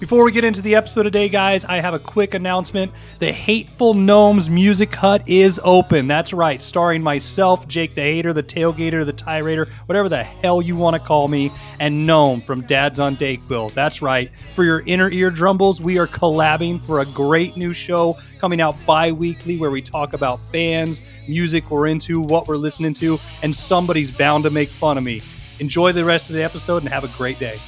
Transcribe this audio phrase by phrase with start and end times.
[0.00, 2.90] Before we get into the episode today, guys, I have a quick announcement.
[3.18, 6.06] The Hateful Gnomes Music Hut is open.
[6.06, 10.74] That's right, starring myself, Jake the Hater, the Tailgater, the Tyrater, whatever the hell you
[10.74, 13.74] want to call me, and Gnome from Dad's on Dayquil.
[13.74, 14.30] That's right.
[14.54, 18.80] For your inner ear drumbles, we are collabing for a great new show coming out
[18.86, 23.54] bi weekly where we talk about bands, music we're into, what we're listening to, and
[23.54, 25.20] somebody's bound to make fun of me.
[25.58, 27.60] Enjoy the rest of the episode and have a great day.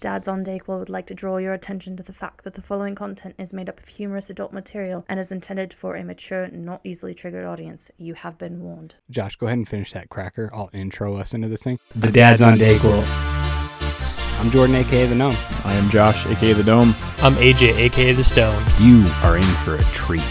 [0.00, 2.94] Dads on Dayquil would like to draw your attention to the fact that the following
[2.94, 6.80] content is made up of humorous adult material and is intended for a mature, not
[6.84, 7.90] easily triggered audience.
[7.98, 8.94] You have been warned.
[9.10, 10.50] Josh, go ahead and finish that cracker.
[10.54, 11.78] I'll intro us into this thing.
[11.94, 13.04] The Dad's on Dayquil.
[14.40, 15.36] I'm Jordan, aka the Gnome.
[15.64, 16.94] I am Josh, aka the Dome.
[17.18, 18.64] I'm AJ, aka The Stone.
[18.80, 20.24] You are in for a treat.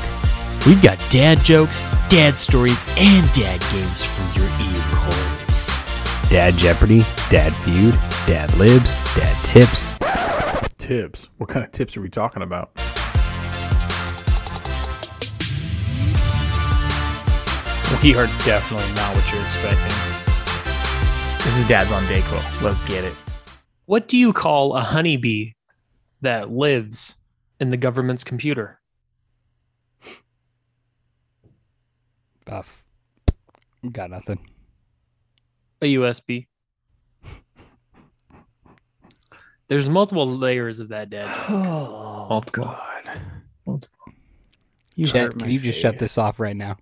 [0.65, 5.88] We've got dad jokes, dad stories, and dad games for your ear holes.
[6.29, 6.99] Dad Jeopardy,
[7.31, 7.95] Dad Feud,
[8.27, 9.93] Dad Libs, Dad Tips.
[10.77, 11.27] Tips.
[11.37, 12.69] What kind of tips are we talking about?
[18.03, 19.95] We are definitely not what you're expecting.
[21.43, 22.61] This is Dad's on Dayquil.
[22.61, 23.15] Let's get it.
[23.87, 25.53] What do you call a honeybee
[26.21, 27.15] that lives
[27.59, 28.79] in the government's computer?
[32.45, 32.83] Buff.
[33.91, 34.47] Got nothing.
[35.81, 36.47] A USB.
[39.67, 41.27] There's multiple layers of that, Dad.
[41.49, 42.65] Oh, Multiple.
[42.65, 43.21] God.
[43.65, 43.97] Multiple.
[44.95, 46.77] You Chet, hurt my can you just shut this off right now?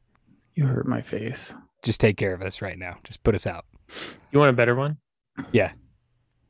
[0.56, 1.54] You hurt my face.
[1.84, 2.98] Just take care of us right now.
[3.04, 3.66] Just put us out.
[4.32, 4.98] You want a better one?
[5.52, 5.72] Yeah.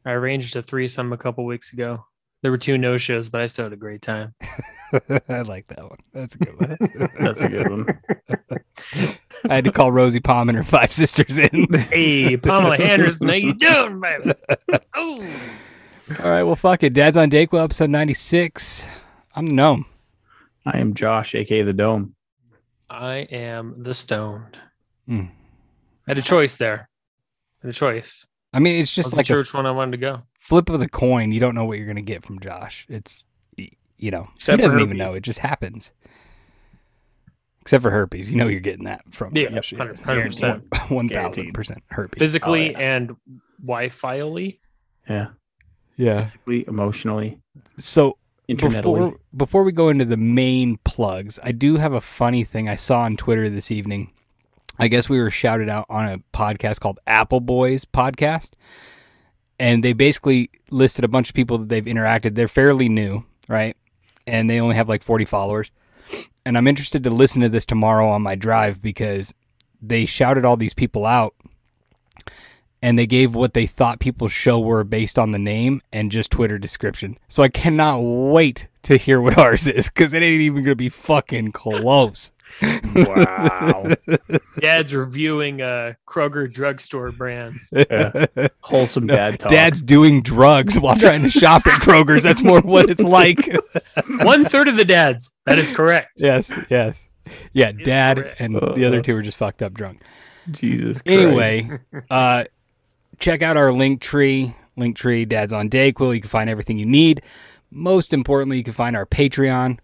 [0.06, 2.06] I arranged a threesome a couple weeks ago.
[2.42, 4.34] There were two no shows, but I still had a great time.
[5.30, 6.00] I like that one.
[6.14, 7.10] That's a good one.
[7.20, 7.86] That's a good one.
[9.50, 11.68] I had to call Rosie Palm and her five sisters in.
[11.74, 14.34] Hey, Pamela Anderson, how you doing, baby?
[14.96, 15.30] Oh.
[16.24, 16.94] All right, well, fuck it.
[16.94, 18.86] Dad's on Dayquil, episode 96.
[19.36, 19.86] I'm the gnome.
[20.66, 22.16] I am Josh, aka the Dome.
[22.90, 24.58] I am the stoned.
[25.10, 25.30] Mm.
[26.08, 26.90] I had a choice there.
[27.62, 28.26] I had a choice.
[28.54, 30.22] I mean, it's just wasn't like sure a which one I wanted to go.
[30.40, 31.32] flip of the coin.
[31.34, 32.86] You don't know what you're going to get from Josh.
[32.90, 33.27] It's, y-
[33.98, 35.14] you know, Except he doesn't even know.
[35.14, 35.92] It just happens.
[37.62, 38.32] Except for herpes.
[38.32, 40.00] You know you're getting that from Yeah, 100%.
[40.00, 40.70] 100%.
[40.70, 42.20] 1000% herpes.
[42.20, 42.96] Physically Oh, yeah.
[42.96, 43.16] and
[43.62, 44.58] Wi-Fi-ly.
[45.10, 45.28] Yeah.
[45.98, 46.26] Yeah.
[46.26, 47.40] Physically, emotionally,
[47.78, 48.82] So internetally.
[49.12, 52.76] before before we go into the main plugs, I do have a funny thing I
[52.76, 54.14] saw on Twitter this evening.
[54.80, 58.52] I guess we were shouted out on a podcast called Apple Boys Podcast,
[59.60, 62.36] and they basically listed a bunch of people that they've interacted.
[62.36, 63.76] They're fairly new, right?
[64.28, 65.72] And they only have like 40 followers.
[66.46, 69.34] And I'm interested to listen to this tomorrow on my drive because
[69.82, 71.34] they shouted all these people out
[72.82, 76.32] and they gave what they thought people's show were based on the name and just
[76.32, 77.18] Twitter description.
[77.28, 80.90] So I cannot wait to hear what ours is because it ain't even gonna be
[80.90, 82.32] fucking close.
[82.62, 83.94] Wow.
[84.60, 87.74] Dad's reviewing uh, Kroger drugstore brands.
[87.90, 88.26] Yeah.
[88.62, 89.52] Wholesome dad talk.
[89.52, 92.24] Dad's doing drugs while trying to shop at Kroger's.
[92.24, 93.48] That's more what it's like.
[94.20, 95.38] One third of the dads.
[95.46, 96.14] That is correct.
[96.18, 97.08] yes, yes.
[97.54, 98.42] Yeah, Is dad correct.
[98.42, 100.02] and the other two are just fucked up drunk.
[100.52, 101.20] Jesus Christ.
[101.20, 101.70] Anyway,
[102.10, 102.46] uh,
[103.20, 104.54] check out our link tree.
[104.76, 106.14] Link tree, Dad's on Dayquil.
[106.16, 107.22] You can find everything you need.
[107.72, 109.78] Most importantly, you can find our Patreon.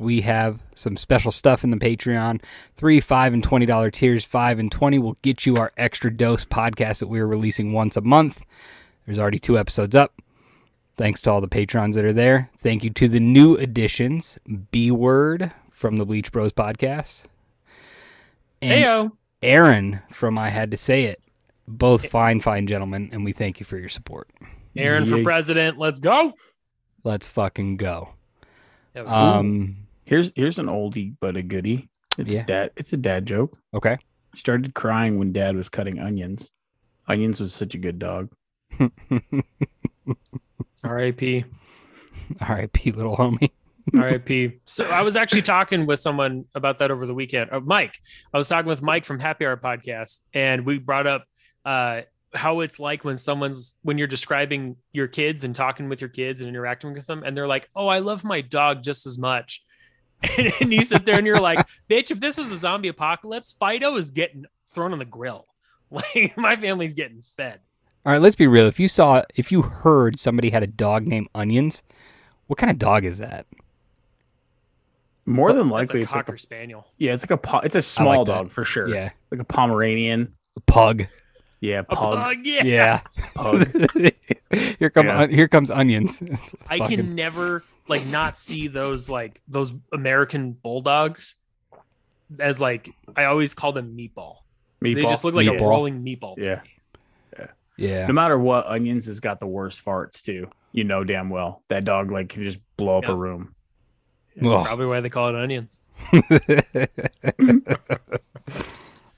[0.00, 2.40] We have some special stuff in the Patreon.
[2.76, 4.24] Three, five, and twenty dollar tiers.
[4.24, 7.96] Five and twenty will get you our extra dose podcast that we are releasing once
[7.96, 8.42] a month.
[9.04, 10.14] There's already two episodes up.
[10.96, 12.50] Thanks to all the patrons that are there.
[12.58, 14.38] Thank you to the new additions,
[14.70, 17.24] B Word from the Bleach Bros podcast.
[18.62, 19.12] And Heyo.
[19.42, 21.20] Aaron from I Had to Say It.
[21.66, 24.28] Both fine, fine gentlemen, and we thank you for your support.
[24.76, 25.78] Aaron for president.
[25.78, 26.32] Let's go.
[27.04, 28.10] Let's fucking go.
[28.94, 31.88] Yeah, Um, Here's here's an oldie but a goodie.
[32.18, 32.40] It's Yeah.
[32.40, 32.70] a dad.
[32.76, 33.56] It's a dad joke.
[33.72, 33.96] okay.
[34.34, 36.50] Started crying when dad was cutting onions.
[37.08, 38.30] Onions was such a good dog.
[40.84, 41.44] R.I.P.
[42.40, 42.92] R.I.P.
[42.92, 43.50] little homie.
[43.96, 44.58] R.I.P.
[44.64, 47.50] So I was actually talking with someone about that over the weekend.
[47.52, 47.94] Uh, Mike,
[48.32, 51.24] I was talking with Mike from Happy Hour podcast, and we brought up
[51.64, 52.02] uh,
[52.34, 56.40] how it's like when someone's when you're describing your kids and talking with your kids
[56.40, 59.62] and interacting with them, and they're like, "Oh, I love my dog just as much."
[60.38, 63.52] And, and you sit there and you're like, "Bitch, if this was a zombie apocalypse,
[63.58, 65.46] Fido is getting thrown on the grill.
[65.92, 67.60] Like my family's getting fed."
[68.06, 68.66] All right, let's be real.
[68.66, 71.82] If you saw, if you heard somebody had a dog named Onions,
[72.46, 73.46] what kind of dog is that?
[75.26, 76.86] More than That's likely, a it's like cocker a spaniel.
[76.98, 78.32] yeah, it's like a po- it's a small that.
[78.32, 78.88] dog for sure.
[78.88, 80.34] Yeah, like a Pomeranian.
[80.56, 81.06] a pug.
[81.60, 82.16] Yeah, A pug.
[82.16, 82.64] pug, yeah.
[82.64, 83.00] Yeah.
[83.34, 83.68] Pug.
[84.78, 85.26] here come Yeah.
[85.26, 86.22] here comes onions.
[86.68, 91.36] I fucking- can never like not see those like those American bulldogs
[92.38, 94.36] as like I always call them meatball.
[94.80, 95.68] They just look like a Meatball.
[95.68, 96.36] rolling meatball.
[96.36, 96.60] to Yeah.
[96.62, 97.46] me.
[97.76, 98.06] Yeah.
[98.06, 100.48] No matter what, onions has got the worst farts too.
[100.72, 103.12] You know damn well that dog like can just blow up Yeah.
[103.12, 103.54] a room.
[104.42, 104.64] Ugh.
[104.64, 105.80] Probably why they call it onions.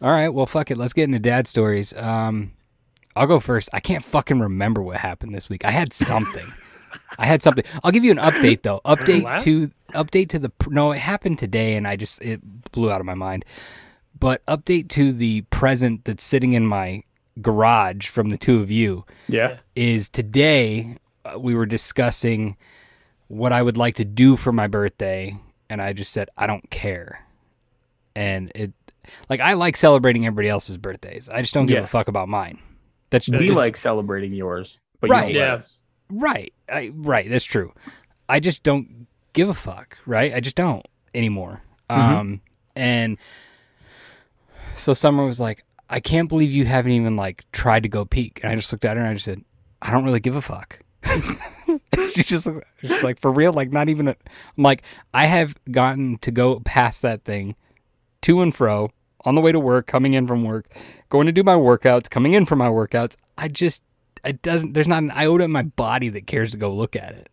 [0.01, 0.77] All right, well, fuck it.
[0.77, 1.93] Let's get into dad stories.
[1.95, 2.53] Um,
[3.15, 3.69] I'll go first.
[3.73, 5.65] I can't fucking remember what happened this week.
[5.65, 6.47] I had something.
[7.19, 7.65] I had something.
[7.85, 8.81] I'll give you an update though.
[8.85, 9.45] Update Last?
[9.45, 10.93] to update to the no.
[10.93, 12.41] It happened today, and I just it
[12.73, 13.45] blew out of my mind.
[14.19, 17.03] But update to the present that's sitting in my
[17.41, 19.57] garage from the two of you Yeah.
[19.75, 22.57] is today uh, we were discussing
[23.29, 25.37] what I would like to do for my birthday,
[25.71, 27.25] and I just said I don't care,
[28.15, 28.73] and it
[29.29, 31.29] like I like celebrating everybody else's birthdays.
[31.29, 32.59] I just don't give a fuck about mine.
[33.11, 35.29] That's We just- like celebrating yours, but Right.
[35.29, 35.55] you don't let Yeah.
[35.57, 35.81] us.
[36.13, 37.29] Right, I, right.
[37.29, 37.73] That's true.
[38.29, 39.99] I just don't give a fuck.
[40.07, 41.63] Right, I just don't anymore.
[41.91, 41.99] Mhm.
[41.99, 42.41] Um,
[42.77, 43.19] and
[44.77, 48.41] so Summer was like, "I can't believe you haven't even like tried to go peek."
[48.43, 49.43] And I just looked at her and I just said,
[49.81, 50.79] "I don't really give a fuck."
[52.13, 52.49] she just
[52.83, 54.09] just like for real, like not even.
[54.09, 54.17] A,
[54.57, 54.83] I'm like,
[55.13, 57.55] I have gotten to go past that thing,
[58.23, 58.91] to and fro
[59.25, 60.67] on the way to work, coming in from work,
[61.11, 63.17] going to do my workouts, coming in from my workouts.
[63.39, 63.83] I just,
[64.25, 64.73] it doesn't.
[64.75, 67.29] There's not an iota in my body that cares to go look at it.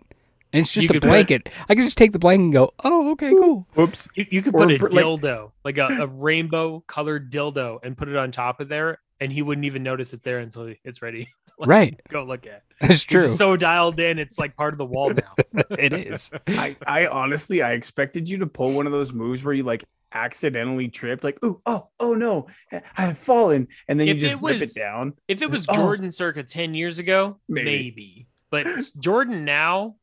[0.51, 1.49] And it's You just a could put- blanket.
[1.69, 3.67] I can just take the blanket and go, oh, okay, cool.
[3.75, 4.07] Whoops.
[4.15, 7.79] You, you could Or put a for, like- dildo, like, a, a rainbow colored dildo,
[7.83, 10.73] and put it on top of there, and he wouldn't even notice it's there until
[10.83, 11.25] it's ready.
[11.25, 12.01] to, like, Right.
[12.09, 12.63] Go look at.
[12.81, 13.19] It's true.
[13.19, 15.35] It's so dialed in, it's like part of the wall now.
[15.77, 16.31] it is.
[16.47, 19.83] I, I honestly I expected you to pull one of those moves where you like
[20.13, 24.33] accidentally tripped, like, ooh, oh, oh no, I have fallen, and then If you just
[24.35, 25.13] it rip was- it down.
[25.27, 25.75] If it was Oh.
[25.75, 27.65] Jordan circa 10 years ago, Maybe.
[27.65, 28.27] maybe.
[28.49, 29.95] But it's Jordan now,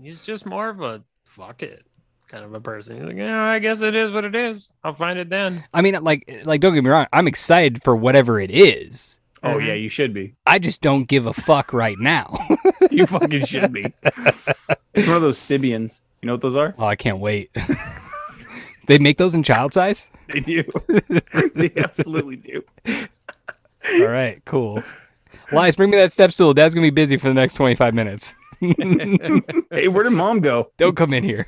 [0.00, 1.84] he's just more of a fuck it
[2.26, 2.96] kind of a person.
[2.96, 4.68] He's like, yeah, I guess it is what it is.
[4.82, 5.62] I'll find it then.
[5.74, 7.06] I mean, like, like don't get me wrong.
[7.12, 9.18] I'm excited for whatever it is.
[9.42, 9.82] Oh yeah, mm-hmm.
[9.82, 10.34] you should be.
[10.46, 12.38] I just don't give a fuck right now.
[12.90, 13.92] You fucking should be.
[14.94, 16.02] It's one of those Sybians.
[16.22, 16.74] You know what those are?
[16.78, 17.50] oh, I can't wait.
[18.86, 20.06] They make those in child size.
[20.26, 20.64] They do.
[21.54, 22.62] they absolutely do.
[22.86, 24.82] All right, cool.
[25.52, 26.54] Lies, bring me that step stool.
[26.54, 28.34] Dad's gonna be busy for the next 25 minutes.
[29.70, 30.70] Hey, where did mom go?
[30.78, 31.46] Don't come in here.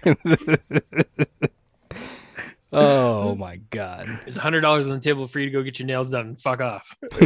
[2.71, 4.21] oh my god.
[4.27, 6.39] It's hundred dollars on the table for you to go get your nails done and
[6.39, 6.95] fuck off.
[7.09, 7.23] One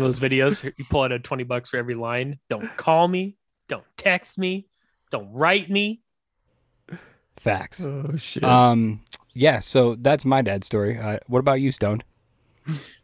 [0.00, 2.38] those videos, you pull out a 20 bucks for every line.
[2.48, 3.36] Don't call me.
[3.68, 4.68] Don't text me.
[5.10, 6.00] Don't write me.
[7.38, 7.82] Facts.
[7.82, 8.44] oh shit.
[8.44, 9.00] Um.
[9.34, 9.60] Yeah.
[9.60, 10.98] So that's my dad's story.
[10.98, 12.04] Uh, what about you, Stoned?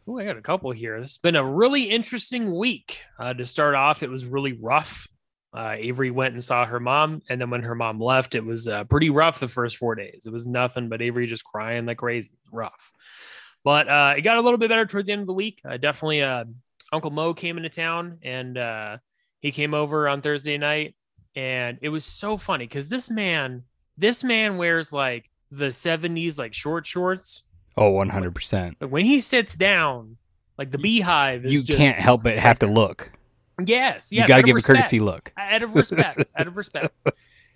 [0.07, 0.95] Oh, I got a couple here.
[0.97, 3.01] It's been a really interesting week.
[3.17, 5.07] Uh, to start off, it was really rough.
[5.51, 8.67] Uh, Avery went and saw her mom, and then when her mom left, it was
[8.67, 10.25] uh, pretty rough the first four days.
[10.27, 12.31] It was nothing but Avery just crying like crazy.
[12.51, 12.91] Rough,
[13.63, 15.61] but uh, it got a little bit better towards the end of the week.
[15.65, 16.45] Uh, definitely, uh,
[16.91, 18.97] Uncle Mo came into town, and uh,
[19.39, 20.93] he came over on Thursday night,
[21.35, 23.63] and it was so funny because this man,
[23.97, 27.43] this man wears like the '70s like short shorts.
[27.77, 28.33] Oh, 100.
[28.33, 30.17] percent But when he sits down,
[30.57, 33.11] like the beehive is You just, can't help but have to look.
[33.63, 34.11] Yes, yes.
[34.11, 35.31] you got to out of give a courtesy look.
[35.37, 36.29] Out of respect.
[36.37, 36.93] out of respect.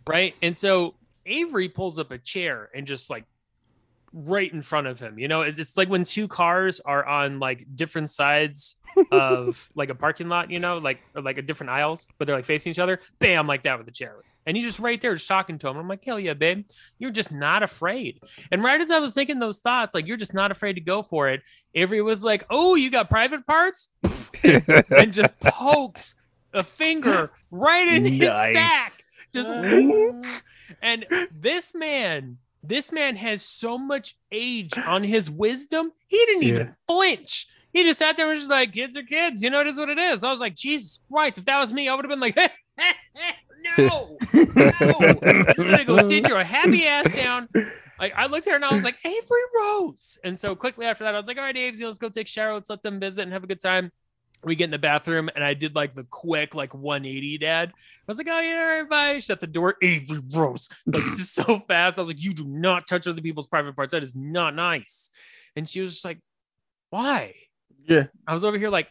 [0.07, 0.33] Right.
[0.41, 3.25] And so Avery pulls up a chair and just like
[4.13, 5.19] right in front of him.
[5.19, 8.75] You know, it's, it's like when two cars are on like different sides
[9.11, 12.35] of like a parking lot, you know, like or like a different aisles, but they're
[12.35, 12.99] like facing each other.
[13.19, 14.15] Bam, like that with the chair.
[14.45, 15.77] And he's just right there just talking to him.
[15.77, 16.65] I'm like, hell yeah, babe.
[16.97, 18.21] You're just not afraid.
[18.51, 21.03] And right as I was thinking those thoughts, like you're just not afraid to go
[21.03, 21.41] for it,
[21.75, 23.89] Avery was like, Oh, you got private parts?
[24.43, 26.15] and just pokes
[26.53, 28.91] a finger right in his sack.
[29.33, 29.51] Just
[30.81, 35.91] and this man, this man has so much age on his wisdom.
[36.07, 37.47] He didn't even flinch.
[37.71, 39.43] He just sat there and was just like, kids are kids.
[39.43, 40.23] You know, it is what it is.
[40.23, 42.35] I was like, Jesus Christ, if that was me, I would have been like,
[43.61, 44.17] no, no.
[44.55, 47.47] You're gonna go sit your happy ass down.
[47.99, 50.17] Like I looked at her and I was like, Avery Rose.
[50.23, 52.53] And so quickly after that, I was like, all right, Aves, let's go take shower.
[52.53, 53.91] Let's let them visit and have a good time.
[54.43, 57.69] We get in the bathroom and I did like the quick, like 180 dad.
[57.69, 57.73] I
[58.07, 59.19] was like, oh, yeah, all right, bye.
[59.19, 59.75] Shut the door.
[59.81, 60.69] Avery Rose.
[60.85, 61.97] Like this is so fast.
[61.97, 63.93] I was like, you do not touch other people's private parts.
[63.93, 65.09] That is not nice.
[65.57, 66.19] And she was just like,
[66.89, 67.33] why?
[67.85, 68.07] Yeah.
[68.25, 68.87] I was over here like,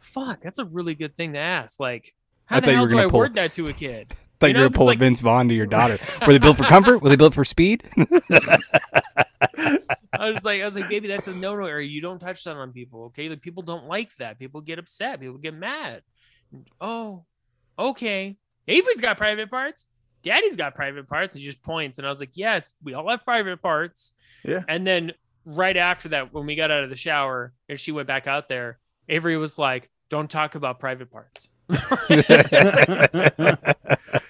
[0.00, 1.78] fuck, that's a really good thing to ask.
[1.78, 2.12] Like,
[2.46, 3.72] how I the thought you hell were do I gonna pull- word that to a
[3.72, 4.14] kid?
[4.38, 5.96] Thought you, You were it's gonna pull like- a Vince Vaughn to your daughter.
[6.26, 6.98] Were they built for comfort?
[7.00, 7.84] Were they built for speed?
[10.12, 11.86] I was like, I was like, baby, that's a no-no area.
[11.88, 13.28] You don't touch that on people, okay?
[13.28, 14.38] Like people don't like that.
[14.38, 15.20] People get upset.
[15.20, 16.02] People get mad.
[16.80, 17.24] Oh,
[17.78, 18.36] okay.
[18.68, 19.86] Avery's got private parts.
[20.22, 21.34] Daddy's got private parts.
[21.34, 24.12] And just points, and I was like, yes, we all have private parts.
[24.44, 24.62] Yeah.
[24.68, 25.12] And then
[25.44, 28.48] right after that, when we got out of the shower and she went back out
[28.48, 31.48] there, Avery was like, "Don't talk about private parts."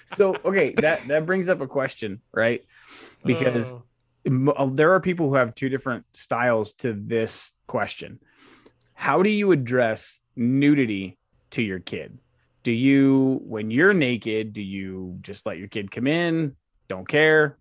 [0.07, 2.63] so okay, that that brings up a question, right?
[3.25, 3.75] Because
[4.27, 4.51] Oh.
[4.51, 8.19] uh, there are people who have two different styles to this question.
[8.93, 11.17] How do you address nudity
[11.51, 12.17] to your kid?
[12.63, 16.55] Do you, when you're naked, do you just let your kid come in,
[16.89, 17.57] don't care,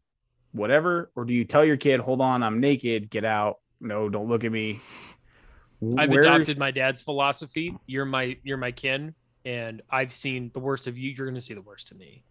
[0.52, 1.10] whatever?
[1.14, 3.58] Or do you tell your kid, hold on, I'm naked, get out?
[3.80, 4.80] No, don't look at me.
[5.96, 7.76] I've Where's- adopted my dad's philosophy.
[7.86, 9.14] You're my you're my kin,
[9.46, 11.10] and I've seen the worst of you.
[11.10, 12.22] You're gonna see the worst of me.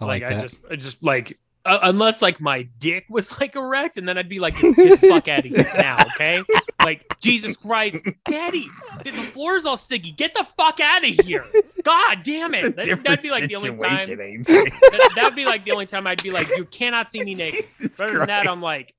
[0.00, 3.96] I like, I just I just like uh, unless like my dick was like erect,
[3.96, 6.42] and then I'd be like, get, get the fuck out of here now, okay?
[6.82, 8.68] Like Jesus Christ, Daddy,
[9.02, 10.12] the floor's all sticky.
[10.12, 11.44] Get the fuck out of here!
[11.82, 12.76] God damn it!
[12.76, 14.42] That, that'd be like the only time.
[14.44, 17.62] That, that'd be like the only time I'd be like, you cannot see me naked.
[17.62, 18.94] Jesus Other than that, I'm like,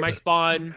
[0.00, 0.74] my spawn.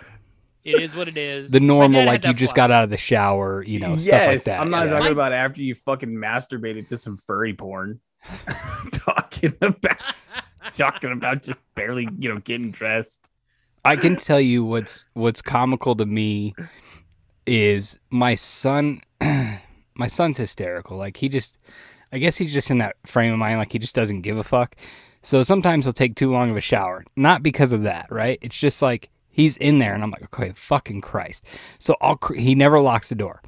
[0.64, 1.52] It is what it is.
[1.52, 4.44] the normal, like you just got out of the shower, you know, yes, stuff like
[4.44, 4.60] that.
[4.60, 4.94] I'm not yeah.
[4.94, 8.00] talking about after you fucking masturbated to some furry porn.
[8.92, 9.98] talking about
[10.76, 13.30] talking about just barely, you know, getting dressed.
[13.86, 16.54] I can tell you what's what's comical to me
[17.46, 20.98] is my son my son's hysterical.
[20.98, 21.58] Like he just
[22.12, 24.44] I guess he's just in that frame of mind like he just doesn't give a
[24.44, 24.76] fuck.
[25.22, 27.06] So sometimes he'll take too long of a shower.
[27.16, 28.40] Not because of that, right?
[28.42, 31.46] It's just like he's in there and I'm like, okay, fucking Christ.
[31.80, 33.42] So I'll cr- he never locks the door.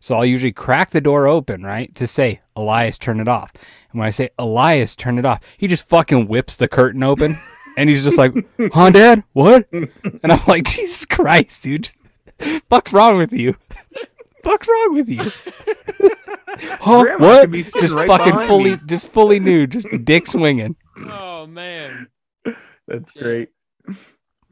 [0.00, 1.92] So I'll usually crack the door open, right?
[1.96, 3.50] To say, Elias, turn it off.
[3.90, 7.34] And when I say, Elias, turn it off, he just fucking whips the curtain open.
[7.76, 8.32] and he's just like,
[8.72, 9.24] huh, dad?
[9.32, 9.66] What?
[9.72, 9.90] And
[10.24, 11.88] I'm like, Jesus Christ, dude.
[12.70, 13.56] Fuck's wrong with you?
[14.44, 15.22] Fuck's wrong with you?
[16.80, 17.02] huh?
[17.02, 17.40] Grandma what?
[17.42, 18.80] could be sitting Just right fucking fully, me.
[18.86, 20.76] just fully nude, just dick swinging.
[21.10, 22.08] Oh man.
[22.86, 23.22] That's Yeah.
[23.22, 23.48] great.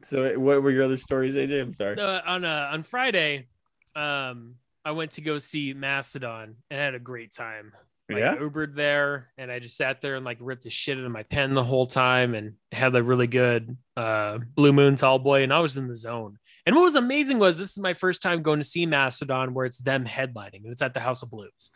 [0.05, 1.61] So, what were your other stories, AJ?
[1.61, 1.99] I'm sorry.
[1.99, 3.47] uh, on uh, on Friday,
[3.95, 7.71] um, I went to go see Mastodon and had a great time.
[8.07, 8.33] Like, yeah.
[8.33, 11.11] I Ubered there, and I just sat there and like ripped the shit out of
[11.11, 15.41] my pen the whole time, and had a really good uh, Blue Moon Tall Boy,
[15.41, 16.37] and I was in the zone.
[16.67, 19.65] And what was amazing was this is my first time going to see Mastodon, where
[19.65, 21.71] it's them headlining, and it's at the House of Blues.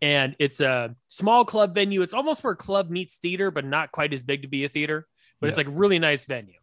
[0.00, 2.02] And it's a small club venue.
[2.02, 5.06] It's almost where club meets theater, but not quite as big to be a theater.
[5.40, 6.54] But it's like a really nice venue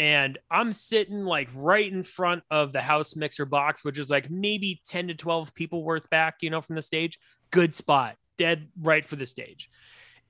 [0.00, 4.30] and I'm sitting like right in front of the house mixer box, which is like
[4.30, 7.18] maybe 10 to 12 people worth back, you know, from the stage.
[7.50, 9.68] Good spot, dead right for the stage.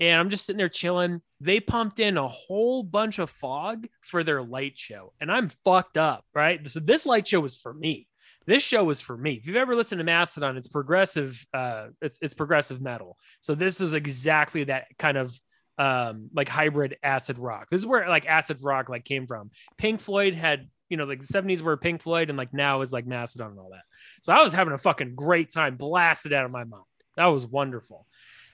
[0.01, 1.23] And I'm just sitting there chilling.
[1.41, 5.97] They pumped in a whole bunch of fog for their light show, and I'm fucked
[5.97, 6.67] up, right?
[6.67, 8.09] So this light show was for me.
[8.47, 9.35] This show was for me.
[9.35, 11.47] If you've ever listened to Mastodon, it's progressive.
[11.55, 13.19] Uh, it's it's progressive metal.
[13.41, 15.39] So this is exactly that kind of
[15.79, 17.69] um like hybrid acid rock.
[17.71, 19.51] This is where like acid rock like came from.
[19.79, 22.93] Pink Floyd had, you know, like the 70s were Pink Floyd and like now is
[22.93, 23.83] like Mastodon and all that.
[24.23, 26.85] So I was having a fucking great time, blasted out of my mind.
[27.17, 28.07] That was wonderful.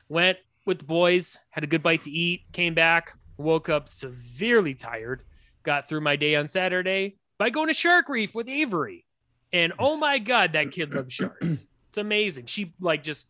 [0.09, 4.75] Went with the boys, had a good bite to eat, came back, woke up severely
[4.75, 5.23] tired,
[5.63, 9.05] got through my day on Saturday by going to Shark Reef with Avery.
[9.53, 11.67] And oh my god, that kid loves sharks.
[11.89, 12.47] It's amazing.
[12.47, 13.27] She like just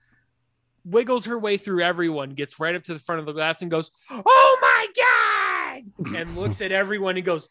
[0.86, 3.70] wiggles her way through everyone, gets right up to the front of the glass and
[3.70, 7.48] goes, "Oh my god!" and looks at everyone and goes,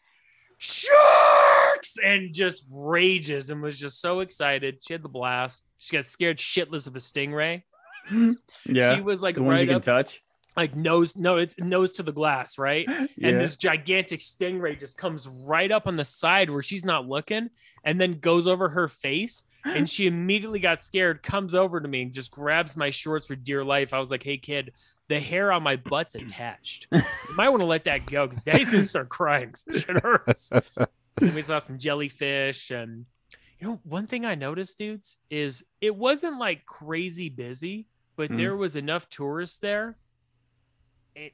[0.58, 4.82] "Sharks!" and just rages and was just so excited.
[4.82, 5.64] She had the blast.
[5.78, 7.62] She got scared shitless of a stingray.
[8.66, 8.94] Yeah.
[8.94, 10.22] She was like the ones right you can up, touch.
[10.56, 12.86] Like nose, no, it's nose to the glass, right?
[12.88, 13.28] Yeah.
[13.28, 17.50] and this gigantic stingray just comes right up on the side where she's not looking
[17.84, 22.02] and then goes over her face and she immediately got scared comes over to me
[22.02, 24.72] and just grabs my shorts for dear life i was like hey kid
[25.08, 27.00] the hair on my butt's attached you
[27.36, 30.50] might want to let that go because daddy's gonna start crying it hurts
[31.20, 33.04] and we saw some jellyfish and
[33.58, 37.86] you know one thing i noticed dudes is it wasn't like crazy busy
[38.16, 38.36] but Mhm.
[38.36, 39.96] there was enough tourists there
[41.16, 41.32] it,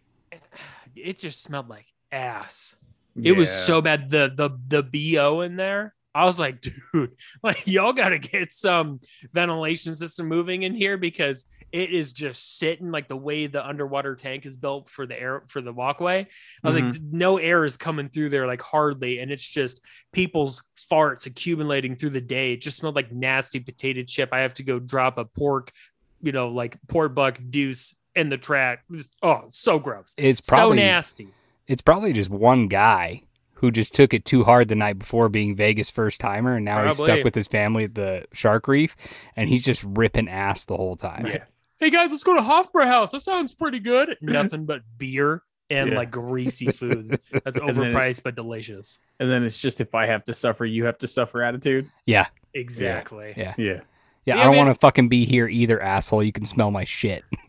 [0.97, 2.77] it just smelled like ass
[3.21, 4.11] it was so bad.
[4.11, 5.95] The the the bo in there.
[6.15, 6.61] I was like,
[6.93, 7.13] dude,
[7.43, 9.01] like y'all got to get some
[9.33, 14.15] ventilation system moving in here because it is just sitting like the way the underwater
[14.15, 16.27] tank is built for the air for the walkway.
[16.63, 17.17] I was like, mm-hmm.
[17.17, 19.81] no air is coming through there, like hardly, and it's just
[20.13, 22.53] people's farts accumulating through the day.
[22.53, 24.31] It just smelled like nasty potato chip.
[24.33, 25.73] I have to go drop a pork,
[26.21, 28.85] you know, like pork buck deuce in the track.
[28.93, 30.15] Just, oh, so gross.
[30.17, 31.29] It's probably, so nasty.
[31.67, 33.23] it's probably just one guy
[33.55, 36.85] who just took it too hard the night before being Vegas first timer and now
[36.85, 38.97] he's stuck with his family at the Shark Reef
[39.37, 41.27] and he's just ripping ass the whole time.
[41.27, 41.45] Yeah.
[41.79, 43.13] Hey guys, let's go to Hofbrauhaus.
[43.13, 44.17] That sounds pretty good.
[44.21, 45.97] Nothing but beer and Yeah.
[45.97, 47.21] like greasy food.
[47.45, 48.99] That's And then it- overpriced but delicious.
[49.21, 51.89] And then it's just if I have to suffer, you have to suffer attitude.
[52.05, 52.27] Yeah.
[52.55, 53.33] Exactly.
[53.37, 53.55] Yeah.
[53.57, 53.65] Yeah.
[53.67, 53.81] Yeah,
[54.25, 56.23] Yeah, I don't want to fucking be here either, asshole.
[56.23, 57.25] You can smell my shit.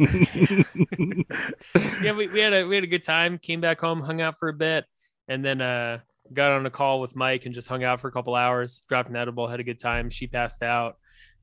[2.02, 3.38] yeah, we, we had a we had a good time.
[3.38, 4.86] Came back home, hung out for a bit,
[5.28, 6.00] and then uh
[6.34, 8.82] got on a call with Mike and just hung out for a couple hours.
[8.90, 10.10] Dropped an edible, had a good time.
[10.10, 10.98] She passed out,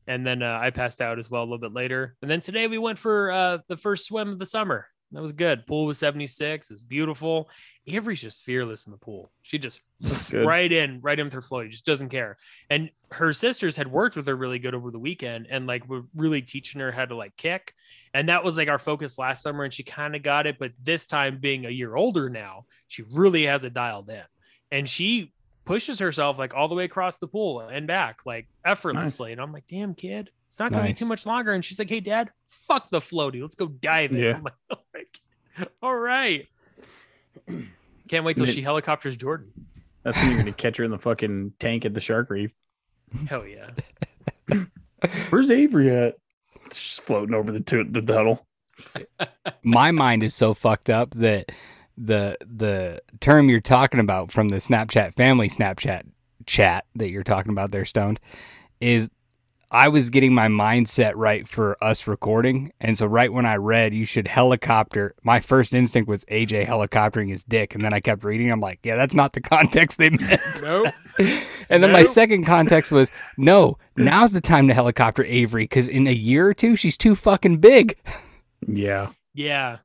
[0.09, 2.17] and then uh, I passed out as well a little bit later.
[2.23, 4.89] And then today we went for uh the first swim of the summer.
[5.13, 5.67] That was good.
[5.67, 6.71] Pool was 76.
[6.71, 7.49] It was beautiful.
[7.87, 9.33] Avery's just fearless in the pool.
[9.43, 9.81] She just
[10.33, 11.67] right in, right in with her flow.
[11.67, 12.37] Just doesn't care.
[12.69, 16.03] And her sisters had worked with her really good over the weekend and like were
[16.15, 17.75] really teaching her how to like kick.
[18.15, 19.65] And that was like our focus last summer.
[19.65, 20.59] And she kind of got it.
[20.61, 24.23] But this time being a year older now, she really has it dialed in.
[24.71, 25.33] And she
[25.65, 29.33] pushes herself like all the way across the pool and back, like effortlessly.
[29.33, 30.91] And I'm like, damn kid, it's not gonna Nice.
[30.91, 31.53] be too much longer.
[31.53, 33.41] And she's like, Hey dad, fuck the floaty.
[33.41, 34.19] Let's go dive in.
[34.19, 34.35] Yeah.
[34.37, 35.69] I'm like, all right.
[35.81, 36.49] All right.
[38.09, 39.53] Can't wait till Mid- she helicopters Jordan.
[40.03, 42.51] That's when you're gonna catch her in the fucking tank at the shark reef.
[43.29, 43.71] Hell yeah.
[45.31, 46.17] Where's Avery at?
[46.67, 48.45] It's just floating over the tu- the tunnel.
[49.63, 51.53] my mind is so fucked up that
[51.97, 56.03] the the term you're talking about from the Snapchat family Snapchat
[56.47, 58.19] chat that you're talking about there, Stoned,
[58.81, 59.11] is
[59.73, 62.73] I was getting my mindset right for us recording.
[62.81, 67.31] And so right when I read you should helicopter, my first instinct was AJ helicoptering
[67.31, 67.75] his dick.
[67.75, 68.51] And then I kept reading.
[68.51, 70.41] I'm like, yeah, that's not the context they meant.
[70.63, 70.93] Nope.
[71.71, 76.07] and then my second context was, no, now's the time to helicopter Avery because in
[76.09, 77.97] a year or two, she's too fucking big.
[78.67, 79.11] Yeah.
[79.35, 79.79] Yeah.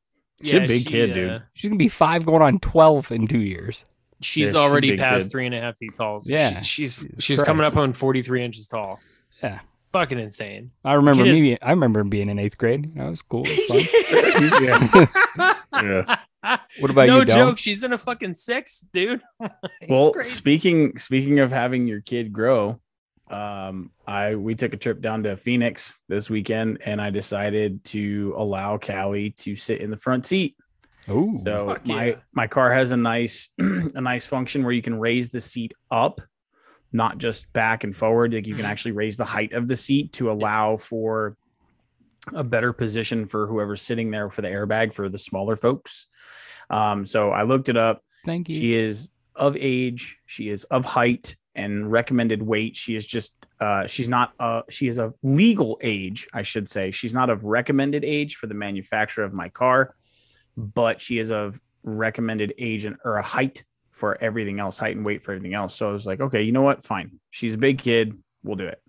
[0.44, 1.30] She's a big kid, dude.
[1.30, 3.86] Uh, she's gonna be five going on twelve in two years.
[4.22, 5.32] She's Yeah, already big past kid.
[5.32, 6.22] three and a half feet tall.
[6.25, 6.60] Yeah.
[6.62, 9.00] She- she's Jesus she's coming up on 43 inches tall.
[9.44, 9.60] Yeah.
[9.95, 10.71] Fucking insane.
[10.83, 11.29] I remember me.
[11.29, 12.93] is- being- I remember being in eighth grade.
[12.95, 13.43] That was cool.
[13.45, 14.99] It was
[15.38, 15.55] fun.
[15.86, 16.17] yeah.
[16.81, 17.38] what about no you, Dom?
[17.38, 17.58] joke.
[17.58, 19.21] She's in a fucking six, dude.
[19.88, 20.25] Well, great.
[20.25, 22.81] speaking speaking of having your kid grow,
[23.29, 28.34] um, I we took a trip down to Phoenix this weekend, and I decided to
[28.36, 30.58] allow Callie to sit in the front seat.
[31.10, 31.38] Ooh.
[31.41, 32.15] So my yeah.
[32.34, 36.19] my car has a nice a nice function where you can raise the seat up,
[36.95, 38.34] not just back and forward.
[38.34, 41.38] Like you can actually raise the height of the seat to allow for
[42.34, 46.08] a better position for whoever's sitting there for the airbag for the smaller folks.
[46.69, 48.03] Um, so I looked it up.
[48.25, 48.55] Thank you.
[48.55, 52.75] She is of age, she is of height and recommended weight.
[52.75, 56.91] She is just uh she's not uh she is of legal age, I should say.
[56.91, 59.95] She's not of recommended age for the manufacturer of my car,
[60.58, 63.63] but she is of recommended age and or a height
[63.95, 65.75] for everything else, height and weight for everything else.
[65.75, 66.84] So I was like, okay, you know what?
[66.84, 67.19] Fine.
[67.29, 68.17] She's a big kid.
[68.43, 68.81] We'll do it.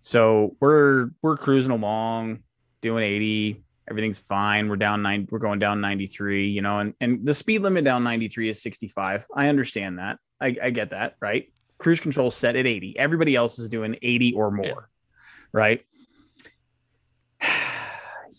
[0.00, 2.42] So we're we're cruising along,
[2.80, 4.68] doing 80 everything's fine.
[4.68, 8.04] We're down nine, we're going down 93, you know, and, and the speed limit down
[8.04, 9.26] 93 is 65.
[9.34, 10.18] I understand that.
[10.40, 11.52] I, I get that, right?
[11.78, 12.98] Cruise control set at 80.
[12.98, 14.74] Everybody else is doing 80 or more, Yeah.
[15.52, 15.84] right?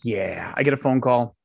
[0.04, 1.36] yeah, I get a phone call,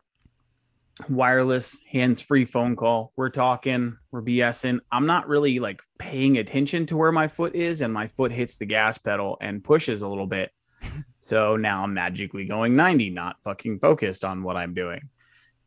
[1.07, 3.13] wireless, hands free phone call.
[3.15, 4.79] We're talking, we're BSing.
[4.91, 8.57] I'm not really like paying attention to where my foot is, and my foot hits
[8.57, 10.51] the gas pedal and pushes a little bit.
[11.21, 15.09] So now I'm magically going 90, not fucking focused on what I'm doing.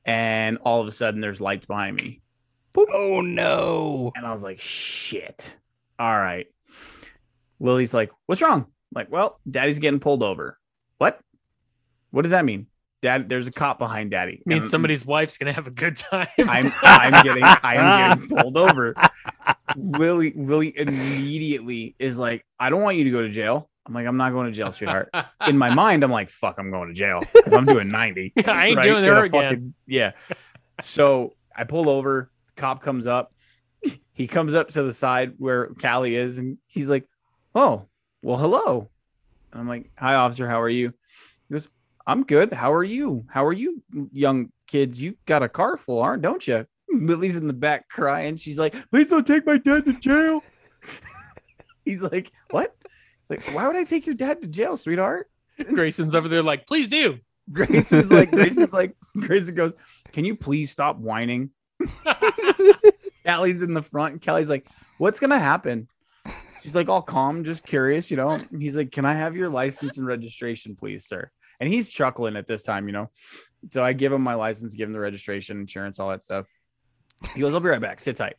[0.03, 2.23] And all of a sudden there's lights behind me.
[2.75, 4.13] oh no.
[4.17, 5.57] And I was like, shit.
[5.99, 6.47] All right.
[7.61, 8.63] Lily's like, what's wrong?
[8.63, 10.59] I'm like, well, daddy's getting pulled over.
[10.97, 11.21] What?
[12.11, 12.67] What does that mean?
[13.03, 14.43] Dad, there's a cop behind daddy.
[14.47, 16.29] means And somebody's wife's gonna have a good time.
[16.39, 18.95] I'm I'm getting I'm getting pulled over.
[19.77, 23.69] Lily Lily immediately is like, I don't want you to go to jail.
[23.85, 25.11] I'm like, I'm not going to jail, sweetheart.
[25.49, 28.33] In my mind, I'm like, fuck, I'm going to jail because I'm doing 90.
[28.47, 28.85] I ain't right?
[28.85, 29.43] doing her again.
[29.43, 30.13] fucking- yeah.
[30.81, 32.31] So I pull over.
[32.55, 33.35] The cop comes up.
[34.13, 37.09] He comes up to the side where Callie is, and he's like,
[37.55, 37.87] "Oh,
[38.23, 38.89] well, hello."
[39.51, 40.49] And I'm like, "Hi, officer.
[40.49, 40.93] How are you?"
[42.07, 42.53] "I'm good.
[42.53, 43.25] How are you?
[43.29, 45.01] How are you, young kids?
[45.01, 48.37] You got a car full, aren't don't you?" Lily's in the back crying.
[48.37, 50.43] She's like, "Please don't take my dad to jail."
[51.85, 52.75] he's like, "What?"
[53.21, 55.29] It's like, "Why would I take your dad to jail, sweetheart?"
[55.75, 57.19] Grayson's over there like, please do.
[57.51, 59.73] Grace is like, Grace is like, Grayson goes,
[60.13, 61.51] Can you please stop whining?
[63.27, 64.13] Callie's in the front.
[64.15, 65.89] And Callie's like, What's gonna happen?
[66.63, 68.41] She's like, all calm, just curious, you know.
[68.57, 71.31] He's like, Can I have your license and registration, please, sir?
[71.63, 73.11] And he's chuckling at this time, you know.
[73.71, 76.47] So I give him my license, give him the registration, insurance, all that stuff.
[77.35, 78.01] He goes, I'll be right back.
[78.01, 78.35] Sit tight.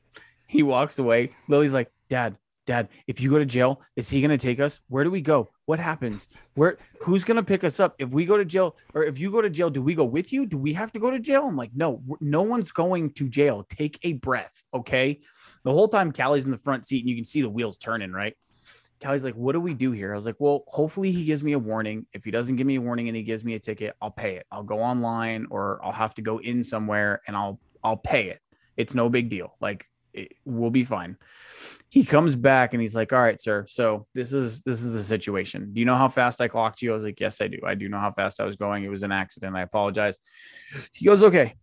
[0.46, 1.32] He walks away.
[1.48, 4.82] Lily's like, Dad, Dad, if you go to jail, is he gonna take us?
[4.90, 5.52] Where do we go?
[5.68, 6.28] What happens?
[6.56, 7.96] Where who's gonna pick us up?
[7.98, 10.34] If we go to jail, or if you go to jail, do we go with
[10.34, 10.46] you?
[10.46, 11.48] Do we have to go to jail?
[11.48, 13.66] I'm like, no, no one's going to jail.
[13.70, 15.22] Take a breath, okay?
[15.64, 18.12] The whole time Callie's in the front seat and you can see the wheels turning,
[18.12, 18.36] right?
[19.02, 20.14] Callie's like, what do we do here?
[20.14, 22.06] I was like, well, hopefully he gives me a warning.
[22.14, 24.38] If he doesn't give me a warning and he gives me a ticket, I'll pay
[24.38, 24.46] it.
[24.52, 28.40] I'll go online or I'll have to go in somewhere and I'll I'll pay it.
[28.78, 29.56] It's no big deal.
[29.60, 31.18] Like it, we'll be fine.
[31.90, 33.66] He comes back and he's like, "All right, sir.
[33.68, 35.74] So this is this is the situation.
[35.74, 37.60] Do you know how fast I clocked you?" I was like, "Yes, I do.
[37.66, 38.84] I do know how fast I was going.
[38.84, 39.56] It was an accident.
[39.56, 40.18] I apologize."
[40.94, 41.56] He goes, "Okay,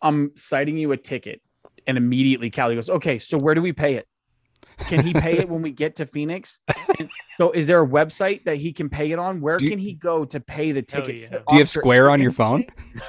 [0.00, 1.42] I'm citing you a ticket."
[1.86, 4.06] And immediately Callie goes, "Okay, so where do we pay it?
[4.88, 6.58] Can he pay it when we get to Phoenix?
[6.98, 7.08] And
[7.38, 9.40] so is there a website that he can pay it on?
[9.40, 11.22] Where you- can he go to pay the Hell ticket?
[11.22, 11.38] yeah.
[11.48, 12.66] Do you have Square on your phone?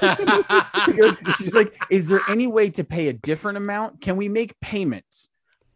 [1.38, 4.00] She's like, is there any way to pay a different amount?
[4.00, 5.28] Can we make payments?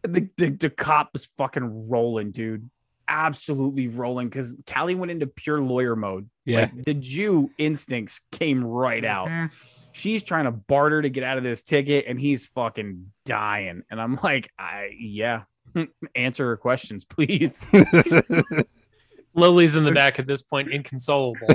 [0.03, 2.69] The, the, the cop was fucking rolling, dude.
[3.07, 6.29] Absolutely rolling because Callie went into pure lawyer mode.
[6.45, 6.61] Yeah.
[6.73, 9.27] Like, the Jew instincts came right out.
[9.29, 9.51] Mhm.
[9.91, 13.83] She's trying to barter to get out of this ticket and he's fucking dying.
[13.91, 15.43] And I'm like, I, yeah,
[16.15, 17.65] answer her questions, please.
[19.35, 21.47] Lily's in the back at this point, inconsolable.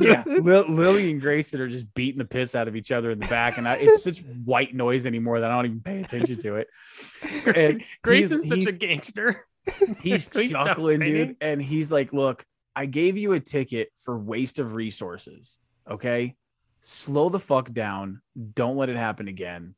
[0.00, 3.18] yeah, Lil- Lily and Grayson are just beating the piss out of each other in
[3.18, 6.38] the back, and I, it's such white noise anymore that I don't even pay attention
[6.40, 6.68] to it.
[7.56, 9.46] And Grayson's he's, such a gangster.
[10.00, 12.44] he's chuckling, dude, and he's like, "Look,
[12.76, 15.58] I gave you a ticket for waste of resources.
[15.90, 16.36] Okay,
[16.80, 18.20] slow the fuck down.
[18.54, 19.74] Don't let it happen again.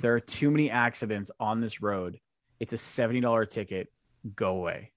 [0.00, 2.18] There are too many accidents on this road.
[2.60, 3.88] It's a seventy dollar ticket.
[4.34, 4.92] Go away.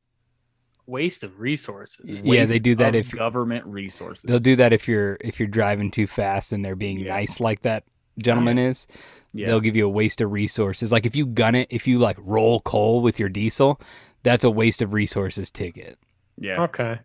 [0.88, 2.20] Waste of resources.
[2.22, 4.24] Yeah, they do that if- government resources.
[4.24, 7.14] They'll do that if you're if you're driving too fast and they're being Yeah.
[7.14, 7.84] nice like that
[8.18, 8.88] gentleman is.
[9.34, 9.48] Yeah.
[9.48, 10.92] They'll give you a waste of resources.
[10.92, 13.80] Like if you gun it, if you like roll coal with your diesel,
[14.24, 15.98] that's a waste of resources ticket.
[16.38, 16.62] yeah.
[16.64, 17.00] Okay.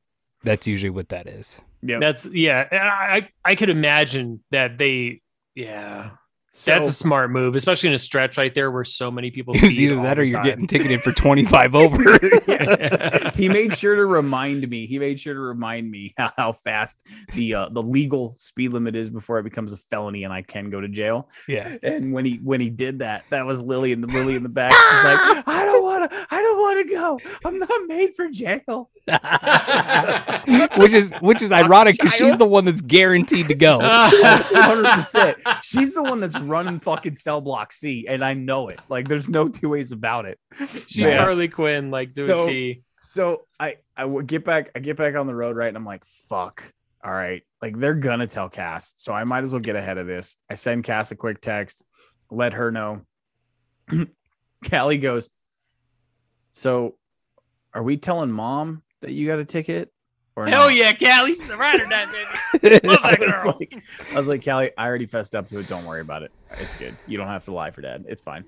[0.44, 1.60] That's usually what that is.
[1.82, 1.98] Yeah.
[1.98, 2.66] That's yeah.
[2.72, 5.20] I I I could imagine that they
[5.54, 6.10] yeah.
[6.56, 9.54] So- That's a smart move, especially in a stretch right there where so many people.
[9.56, 10.44] It was either that or you're time.
[10.44, 12.18] getting ticketed for 25 over.
[13.34, 14.86] He made sure to remind me.
[14.86, 17.02] He made sure to remind me how, how fast
[17.34, 20.70] the uh, the legal speed limit is before it becomes a felony and I can
[20.70, 21.28] go to jail.
[21.48, 21.76] yeah.
[21.82, 24.48] And when he when he did that, that was Lily and the Lily in the
[24.48, 24.70] back.
[24.72, 26.26] She's like, I don't want to.
[26.54, 27.20] I don't want to go.
[27.44, 28.90] I'm not made for jail.
[30.76, 33.80] which is which is ironic because she's the one that's guaranteed to go.
[33.82, 35.38] Hundred percent.
[35.62, 38.80] She's the one that's running fucking cell block C, and I know it.
[38.88, 40.38] Like, there's no two ways about it.
[40.86, 41.24] She's Yeah.
[41.24, 42.82] Harley Quinn, like doing So- P.
[43.00, 45.84] So I I would get back I get back on the road right and I'm
[45.84, 46.64] like fuck
[47.04, 50.06] all right like they're gonna tell Cass so I might as well get ahead of
[50.06, 51.84] this I send Cass a quick text
[52.30, 53.02] let her know
[54.70, 55.28] Callie goes
[56.56, 56.94] so
[57.74, 59.92] are we telling mom that you got a ticket
[60.36, 62.06] or Hell not?" yeah, Callie, she's the ride or die,
[62.60, 62.80] baby.
[62.86, 63.56] Love I that was girl.
[63.60, 66.32] like I was like Callie I already fessed up to it don't worry about it
[66.52, 68.44] it's good you don't have to lie for dad it's fine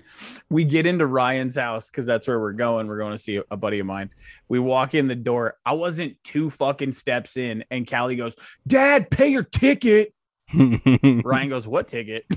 [0.49, 2.87] we get into Ryan's house because that's where we're going.
[2.87, 4.09] We're going to see a, a buddy of mine.
[4.47, 5.55] We walk in the door.
[5.65, 10.13] I wasn't two fucking steps in, and Callie goes, Dad, pay your ticket.
[10.53, 12.25] Ryan goes, What ticket?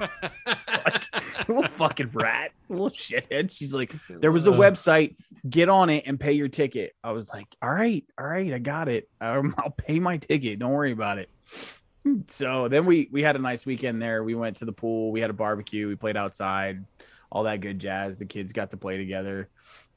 [0.00, 1.04] like,
[1.48, 3.56] little fucking rat, little shithead.
[3.56, 4.56] She's like, There was a Uh.
[4.56, 5.16] website.
[5.48, 6.94] Get on it and pay your ticket.
[7.02, 9.08] I was like, All right, all right, I got it.
[9.20, 10.58] Um, I'll pay my ticket.
[10.58, 11.28] Don't worry about it.
[12.26, 14.24] So then we we had a nice weekend there.
[14.24, 15.12] We went to the pool.
[15.12, 15.86] We had a barbecue.
[15.86, 16.84] We played outside
[17.30, 18.18] all that good jazz.
[18.18, 19.48] The kids got to play together.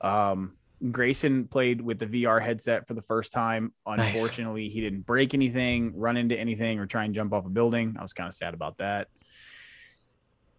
[0.02, 0.54] Um,
[0.92, 3.74] Grayson played with the VR headset for the first time.
[3.88, 4.12] Nice.
[4.12, 7.96] Unfortunately, he didn't break anything, run into anything, or try and jump off a building.
[7.98, 9.08] I was kind of sad about that.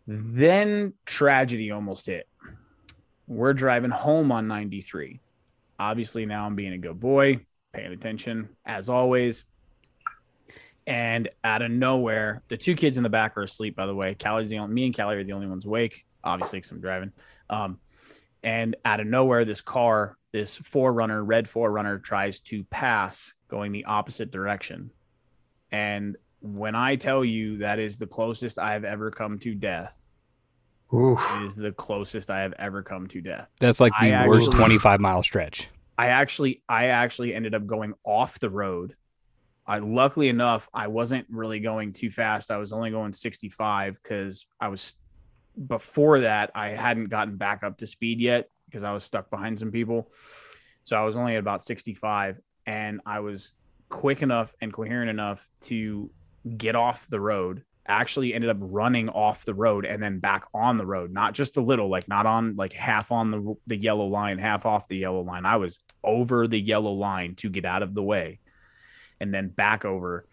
[0.06, 2.28] Then tragedy almost hit.
[3.26, 5.20] We're driving home on 93.
[5.78, 9.44] Obviously, now I'm being a good boy, paying attention as always.
[10.86, 13.74] And out of nowhere, the two kids in the back are asleep.
[13.74, 16.06] By the way, Callie's the only me and Callie are the only ones awake.
[16.22, 17.12] Obviously, because I'm driving.
[17.50, 17.78] Um,
[18.42, 23.86] and out of nowhere, this car, this 4Runner, red 4Runner, tries to pass going the
[23.86, 24.90] opposite direction.
[25.72, 26.16] And
[26.54, 30.06] when I tell you that is the closest I have ever come to death,
[31.42, 33.52] is the closest I have ever come to death.
[33.58, 35.68] That's like the I worst actually- 25 mile stretch.
[35.98, 38.94] I actually I actually ended up going off the road.
[39.66, 42.50] I luckily enough I wasn't really going too fast.
[42.50, 44.94] I was only going 65 cuz I was
[45.66, 49.58] before that I hadn't gotten back up to speed yet because I was stuck behind
[49.58, 50.12] some people.
[50.82, 53.52] So I was only at about 65 and I was
[53.88, 56.10] quick enough and coherent enough to
[56.56, 60.76] get off the road, actually ended up running off the road and then back on
[60.76, 64.06] the road, not just a little, like not on like half on the the yellow
[64.06, 65.44] line, half off the yellow line.
[65.46, 68.40] I was over the yellow line to get out of the way
[69.20, 70.26] and then back over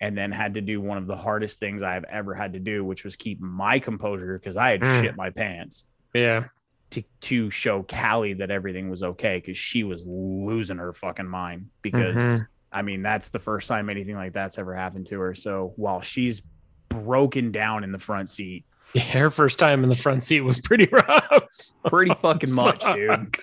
[0.00, 2.84] and then had to do one of the hardest things I've ever had to do,
[2.84, 5.00] which was keep my composure because I had Mm.
[5.00, 6.48] shit my pants Yeah.
[6.90, 11.68] to to show Callie that everything was okay because she was losing her fucking mind
[11.80, 12.46] because Mhm.
[12.72, 15.34] I mean that's the first time anything like that's ever happened to her.
[15.34, 16.42] So while she's
[16.88, 20.60] broken down in the front seat, Yeah, her first time in the front seat was
[20.60, 21.48] pretty rough.
[21.86, 23.36] pretty fucking much, dude.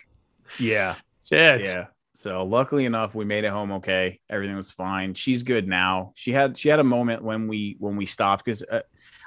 [0.60, 1.66] Yeah, Shit.
[1.66, 1.86] yeah.
[2.16, 4.20] So luckily enough, we made it home okay.
[4.30, 5.14] Everything was fine.
[5.14, 6.12] She's good now.
[6.16, 8.82] She had she had a moment when we when we stopped because uh,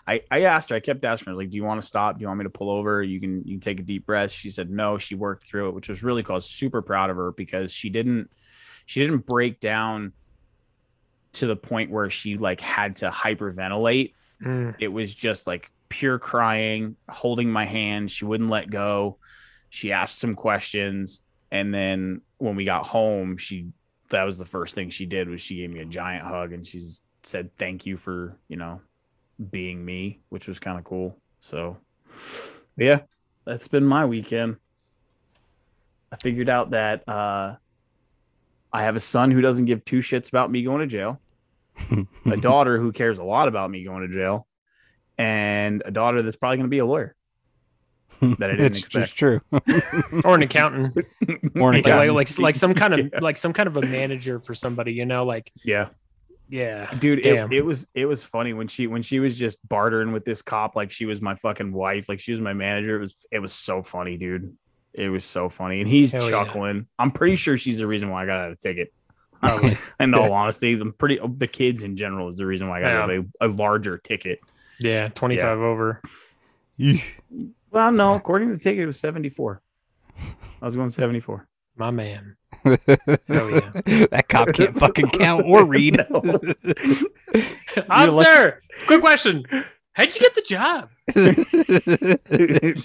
[0.07, 0.77] I I asked her.
[0.77, 2.19] I kept asking her like, "Do you want to stop?
[2.19, 3.03] Do you want me to pull over?
[3.03, 4.99] You can you can take a deep breath." She said no.
[4.99, 6.35] She worked through it, which was really cool.
[6.35, 8.31] Was super proud of her because she didn't
[8.87, 10.13] she didn't break down
[11.35, 14.13] to the point where she like had to hyperventilate.
[14.45, 14.75] Mm.
[14.79, 18.11] It was just like pure crying, holding my hand.
[18.11, 19.19] She wouldn't let go.
[19.71, 21.21] She asked some questions.
[21.51, 23.69] And then when we got home, she
[24.11, 26.67] that was the first thing she did was she gave me a giant hug and
[26.67, 26.81] she
[27.23, 28.81] said thank you for, you know,
[29.51, 31.19] being me, which was kind of cool.
[31.41, 31.79] So
[32.77, 33.01] yeah,
[33.45, 34.57] that's been my weekend.
[36.11, 37.57] I figured out that uh
[38.73, 41.21] I have a son who doesn't give two shits about me going to jail
[42.27, 44.47] a daughter who cares a lot about me going to jail,
[45.19, 47.15] and a daughter that's probably going to be a lawyer.
[48.21, 49.17] that I didn't it's expect.
[49.17, 49.41] true.
[50.25, 50.97] Or an accountant.
[51.57, 52.15] Or an Like, like, accountant.
[52.15, 53.19] like like some kind of Yeah.
[53.21, 55.89] like some kind of a manager for somebody, you know, like Yeah,
[56.49, 56.93] yeah.
[56.99, 60.25] dude, it, it was it was funny when she when she was just bartering with
[60.25, 62.97] this cop like she was my fucking wife, like she was my manager.
[62.97, 64.57] It was it was so funny, dude.
[64.95, 66.31] It was so funny, and he's Hell yeah.
[66.31, 66.87] chuckling.
[66.99, 68.93] I'm pretty sure she's the reason why I got out of the ticket.
[69.41, 69.79] Probably.
[70.01, 71.19] in all honesty, I'm pretty.
[71.37, 73.99] The kids in general is the reason why I got out of a, a larger
[73.99, 74.41] ticket.
[74.79, 76.03] Yeah, 25 over.
[77.71, 79.63] Well, no, according to the ticket, it was 74.
[80.19, 81.49] I was going 74.
[81.77, 82.37] My man.
[82.65, 82.79] Oh,
[83.29, 84.07] yeah.
[84.11, 85.97] that cop can't fucking count or read.
[85.97, 86.39] No.
[87.89, 89.45] Ah, Officer, quick question.
[89.95, 90.91] How'd you get the job?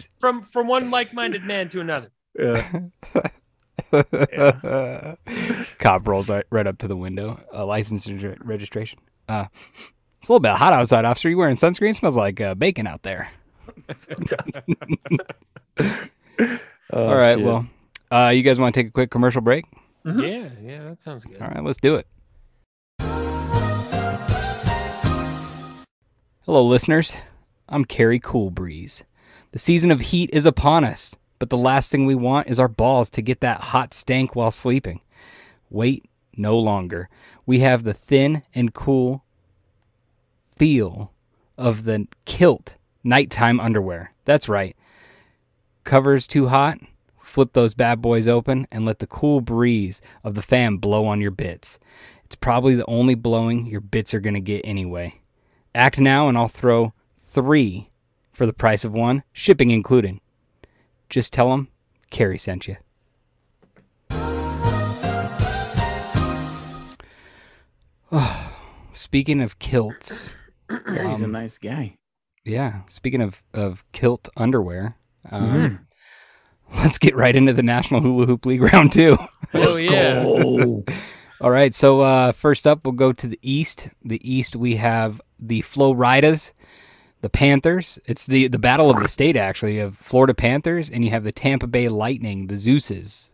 [0.19, 2.09] From from one like-minded man to another.
[2.37, 2.89] Yeah.
[5.79, 7.39] Cop rolls right, right up to the window.
[7.53, 8.99] Uh, license and re- registration.
[9.29, 9.45] Uh,
[10.19, 11.29] it's a little bit hot outside, officer.
[11.29, 11.95] You wearing sunscreen?
[11.95, 13.29] Smells like uh, bacon out there.
[16.91, 17.39] All right.
[17.39, 17.67] Well,
[18.11, 19.65] uh, you guys want to take a quick commercial break?
[20.05, 20.21] Mhm.
[20.21, 21.41] Yeah, yeah, that sounds good.
[21.41, 22.07] All right, let's do it.
[26.47, 27.13] Hello, listeners.
[27.67, 29.03] I'm Carrie Coolbreeze.
[29.51, 32.69] The season of heat is upon us, but the last thing we want is our
[32.69, 35.01] balls to get that hot stank while sleeping.
[35.69, 36.05] Wait
[36.37, 37.09] no longer.
[37.45, 39.25] We have the thin and cool
[40.55, 41.11] feel
[41.57, 44.13] of the kilt nighttime underwear.
[44.23, 44.77] That's right.
[45.83, 46.77] Covers too hot?
[47.19, 51.19] Flip those bad boys open and let the cool breeze of the fan blow on
[51.19, 51.77] your bits.
[52.23, 55.13] It's probably the only blowing your bits are going to get anyway.
[55.77, 56.91] Act now and I'll throw
[57.23, 57.91] three
[58.33, 60.17] for the price of one, shipping included.
[61.07, 61.67] Just tell them
[62.09, 62.77] Carrie sent you.
[68.93, 70.33] Speaking of kilts,
[70.69, 71.95] He's a Um, nice guy.
[72.43, 74.95] yeah, speaking of, of kilt underwear,
[75.31, 75.79] um, Mhm.
[76.83, 79.17] let's get right into the National Hula Hoop League round two.
[79.51, 80.23] Hell yeah.
[80.25, 80.83] Oh,
[81.41, 83.89] All right, so uh, first up, we'll go to the East.
[84.03, 86.53] The East, we have the Flow Riders,
[87.21, 87.99] the Panthers.
[88.05, 89.75] It's the the battle of the state, actually.
[89.75, 93.29] You have Florida Panthers, and you have the Tampa Bay Lightning, the Zeus's.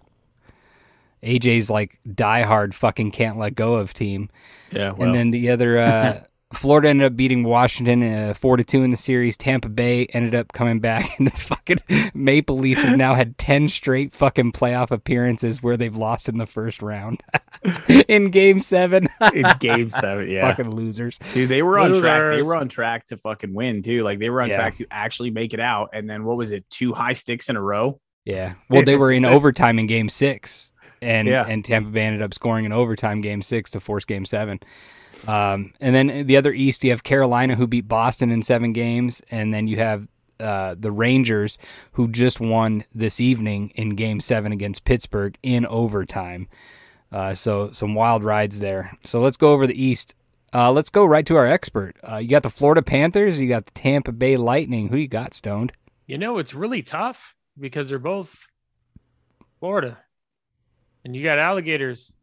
[1.24, 4.30] AJ's like diehard fucking can't let go of team.
[4.72, 4.92] yeah.
[4.92, 8.84] Well, and then the other, uh, Florida ended up beating Washington uh, four to two
[8.84, 9.36] in the series.
[9.38, 11.78] Tampa Bay ended up coming back, and the fucking
[12.14, 16.46] Maple Leafs have now had ten straight fucking playoff appearances where they've lost in the
[16.46, 17.22] first round
[18.08, 19.08] in Game Seven.
[19.34, 21.20] in game seven, yeah, Fucking losers.
[21.34, 22.32] dude, they were on track.
[22.32, 24.04] They were on track to fucking win too.
[24.04, 24.56] Like they were on Yeah.
[24.58, 25.90] track to actually make it out.
[25.94, 26.70] And then what was it?
[26.70, 28.00] Two high sticks in a row.
[28.26, 28.54] Yeah.
[28.70, 31.46] Well, they were in overtime in Game Six, and Yeah.
[31.48, 34.60] and Tampa Bay ended up scoring in overtime Game Six to force Game Seven.
[35.28, 39.22] Um, and then the other East, you have Carolina who beat Boston in seven games,
[39.32, 40.08] and then you have
[40.40, 41.58] uh, the Rangers
[41.94, 46.48] who just won this evening in Game Seven against Pittsburgh in overtime.
[47.12, 48.92] Uh, so some wild rides there.
[49.06, 50.16] So let's go over the East.
[50.54, 51.96] Uh, let's go right to our expert.
[52.08, 53.40] Uh, you got the Florida Panthers.
[53.40, 54.90] You got the Tampa Bay Lightning.
[54.90, 55.74] Who you got, Stoned?
[56.06, 58.48] You know, it's really tough because they're both
[59.60, 59.98] Florida.
[61.06, 62.14] And you got alligators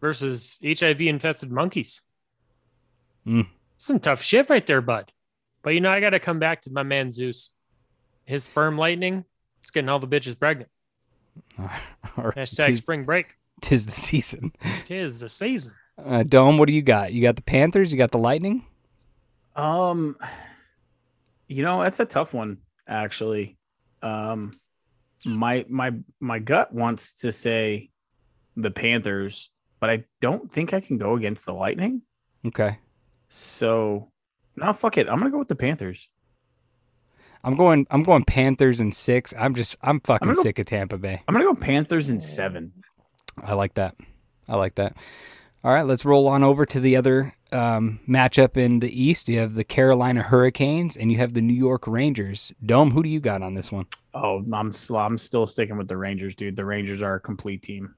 [0.00, 2.00] versus HIV infested monkeys.
[3.76, 5.12] Some tough shit right there, bud.
[5.62, 7.50] But you know, I got to come back to my man Zeus.
[8.24, 9.24] His sperm lightning,
[9.62, 10.70] it's getting all the bitches pregnant.
[11.58, 11.68] All
[12.16, 12.34] right.
[12.36, 13.36] Hashtag Tis, spring break.
[13.60, 14.52] tis the season.
[14.84, 15.72] Tis the season.
[16.02, 17.12] Uh, Dome, what do you got?
[17.12, 17.92] You got the Panthers.
[17.92, 18.64] You got the Lightning.
[19.56, 20.16] Um,
[21.48, 23.56] you know that's a tough one actually.
[24.02, 24.58] Um,
[25.26, 27.90] my my my gut wants to say
[28.56, 32.02] the Panthers, but I don't think I can go against the Lightning.
[32.46, 32.78] Okay.
[33.28, 34.10] So,
[34.56, 35.08] no, fuck it.
[35.08, 36.08] I'm gonna go with the Panthers.
[37.44, 37.86] I'm going.
[37.90, 39.32] I'm going Panthers in six.
[39.38, 39.76] I'm just.
[39.82, 41.22] I'm fucking gonna go- sick of Tampa Bay.
[41.28, 42.72] I'm gonna go Panthers in seven.
[43.42, 43.94] I like that.
[44.48, 44.96] I like that.
[45.64, 49.28] All right, let's roll on over to the other um, matchup in the East.
[49.28, 52.52] You have the Carolina Hurricanes and you have the New York Rangers.
[52.64, 53.86] Dome, who do you got on this one?
[54.14, 56.56] Oh, I'm I'm still sticking with the Rangers, dude.
[56.56, 57.94] The Rangers are a complete team.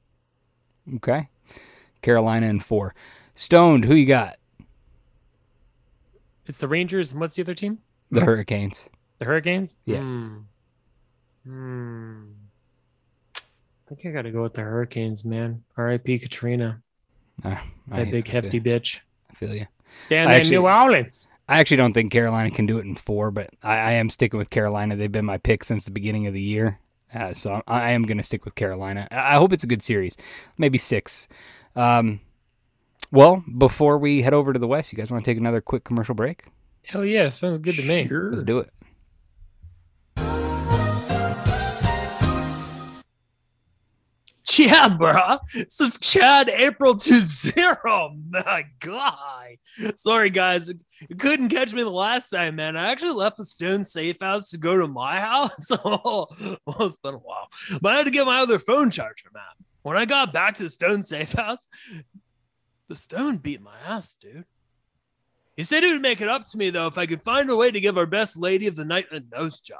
[0.96, 1.28] Okay,
[2.02, 2.94] Carolina in four.
[3.34, 4.36] Stoned, who you got?
[6.46, 7.12] It's the Rangers.
[7.12, 7.78] And what's the other team?
[8.10, 8.88] The Hurricanes.
[9.18, 9.74] The Hurricanes?
[9.84, 10.00] Yeah.
[10.00, 10.36] Hmm.
[11.46, 12.22] Hmm.
[13.36, 15.62] I think I got to go with the Hurricanes, man.
[15.76, 16.18] R.I.P.
[16.20, 16.80] Katrina,
[17.44, 19.00] I- that big hefty bitch.
[19.30, 19.66] I feel you.
[20.08, 21.26] Down I in actually- New Orleans.
[21.48, 24.38] I actually don't think Carolina can do it in four, but I, I am sticking
[24.38, 24.94] with Carolina.
[24.94, 26.78] They've been my pick since the beginning of the year,
[27.12, 29.08] uh, so I, I am going to stick with Carolina.
[29.10, 30.16] I, I hope it's a good series,
[30.58, 31.26] maybe six.
[31.76, 32.20] Um,
[33.12, 35.84] well, before we head over to the West, you guys want to take another quick
[35.84, 36.44] commercial break?
[36.86, 38.06] Hell yeah, sounds good to me.
[38.08, 38.30] Sure.
[38.30, 38.70] Let's do it.
[44.60, 45.38] Yeah, bro.
[45.54, 48.14] This is Chad April to zero.
[48.28, 49.56] My God.
[49.94, 50.68] Sorry, guys.
[51.08, 52.76] You couldn't catch me the last time, man.
[52.76, 55.68] I actually left the Stone safe house to go to my house.
[55.70, 56.26] oh,
[56.80, 57.48] it's been a while.
[57.80, 59.42] But I had to get my other phone charger, man.
[59.82, 61.68] When I got back to the Stone safe house,
[62.88, 64.44] the Stone beat my ass, dude.
[65.56, 67.56] He said he would make it up to me, though, if I could find a
[67.56, 69.78] way to give our best lady of the night a nose job.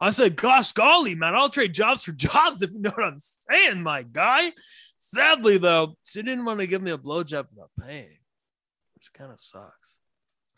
[0.00, 3.18] I said, gosh golly, man, I'll trade jobs for jobs if you know what I'm
[3.18, 4.52] saying, my guy.
[4.96, 8.18] Sadly, though, she didn't want to give me a blowjob without paying,
[8.94, 9.98] which kind of sucks.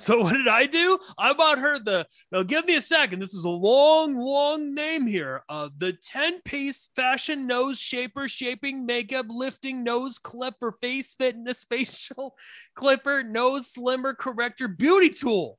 [0.00, 0.98] So what did I do?
[1.16, 3.20] I bought her the, now give me a second.
[3.20, 5.42] This is a long, long name here.
[5.48, 11.64] Uh, the 10 piece fashion nose shaper, shaping, makeup, lifting, nose clip for face fitness,
[11.70, 12.35] facial
[12.74, 15.59] clipper, nose slimmer, corrector, beauty tool.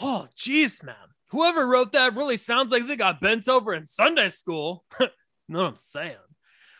[0.00, 0.96] Oh, jeez, man.
[1.30, 4.84] Whoever wrote that really sounds like they got bent over in Sunday school.
[5.50, 6.16] know what I'm saying?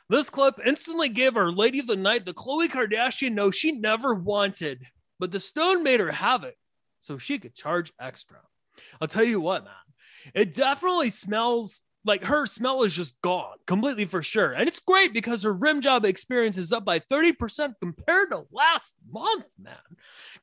[0.08, 4.14] This clip instantly gave our lady of the night the Khloe Kardashian no she never
[4.14, 4.84] wanted,
[5.20, 6.56] but the stone made her have it
[7.00, 8.38] so she could charge extra.
[9.00, 9.72] I'll tell you what, man,
[10.34, 14.52] it definitely smells like her smell is just gone completely for sure.
[14.52, 18.94] And it's great because her rim job experience is up by 30% compared to last
[19.10, 19.76] month, man.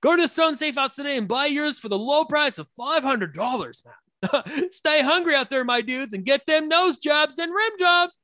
[0.02, 3.84] Go to Stone Safe House today and buy yours for the low price of $500,
[3.86, 4.70] man.
[4.72, 8.20] Stay hungry out there, my dudes, and get them nose jobs and rim jobs.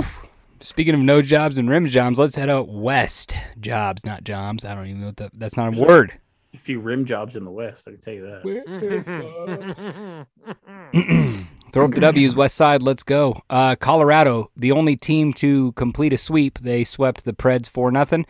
[0.62, 3.34] Speaking of no jobs and rim jobs, let's head out west.
[3.60, 4.64] Jobs, not jobs.
[4.64, 6.18] I don't even know what the, that's not a word.
[6.54, 10.26] A few rim jobs in the West, I can tell you that.
[11.72, 12.82] Throw up the W's, West Side.
[12.82, 13.40] Let's go.
[13.48, 16.58] Uh, Colorado, the only team to complete a sweep.
[16.58, 18.26] They swept the Preds for nothing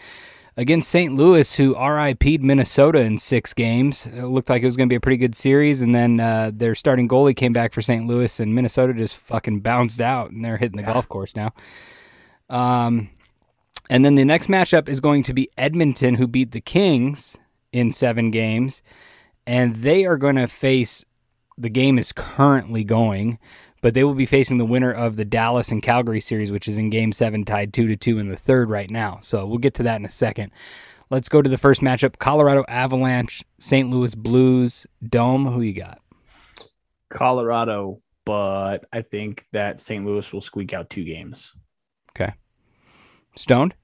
[0.56, 1.16] against St.
[1.16, 4.06] Louis, who RIP'd Minnesota in six games.
[4.06, 6.52] It looked like it was going to be a pretty good series, and then uh,
[6.54, 8.06] their starting goalie came back for St.
[8.06, 11.52] Louis, and Minnesota just fucking bounced out, and they're hitting the golf course now.
[12.52, 13.08] Um,
[13.90, 17.36] and then the next matchup is going to be Edmonton, who beat the Kings
[17.72, 18.82] in seven games,
[19.46, 21.04] and they are going to face.
[21.58, 23.38] The game is currently going,
[23.80, 26.78] but they will be facing the winner of the Dallas and Calgary series, which is
[26.78, 29.18] in Game Seven, tied two to two in the third right now.
[29.22, 30.52] So we'll get to that in a second.
[31.10, 33.90] Let's go to the first matchup: Colorado Avalanche, St.
[33.90, 34.86] Louis Blues.
[35.06, 36.00] Dome, who you got?
[37.10, 40.04] Colorado, but I think that St.
[40.04, 41.54] Louis will squeak out two games.
[43.36, 43.74] Stoned.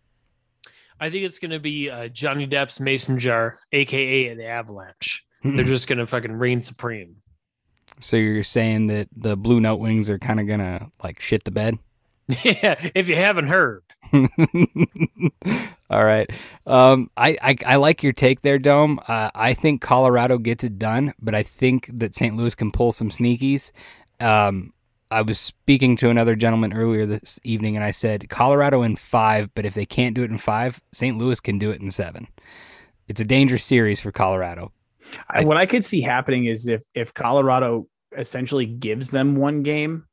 [1.01, 5.25] I think it's going to be uh, Johnny Depp's Mason Jar, aka the Avalanche.
[5.45, 7.17] They're just going to fucking reign supreme.
[8.01, 11.51] So you're saying that the Blue Note Wings are kind of gonna like shit the
[11.51, 11.79] bed?
[12.45, 13.83] yeah, if you haven't heard.
[15.91, 16.31] All right.
[16.67, 19.01] Um, I, I I like your take there, Dome.
[19.09, 22.37] Uh, I think Colorado gets it done, but I think that St.
[22.37, 23.73] Louis can pull some sneakies.
[24.21, 24.73] Um,
[25.11, 29.51] I was speaking to another gentleman earlier this evening, and I said Colorado in five,
[29.55, 31.17] but if they can't do it in five, St.
[31.17, 32.29] Louis can do it in seven.
[33.09, 34.73] It's a dangerous series for Colorado.
[35.31, 40.07] I, what I could see happening is if if Colorado essentially gives them one game,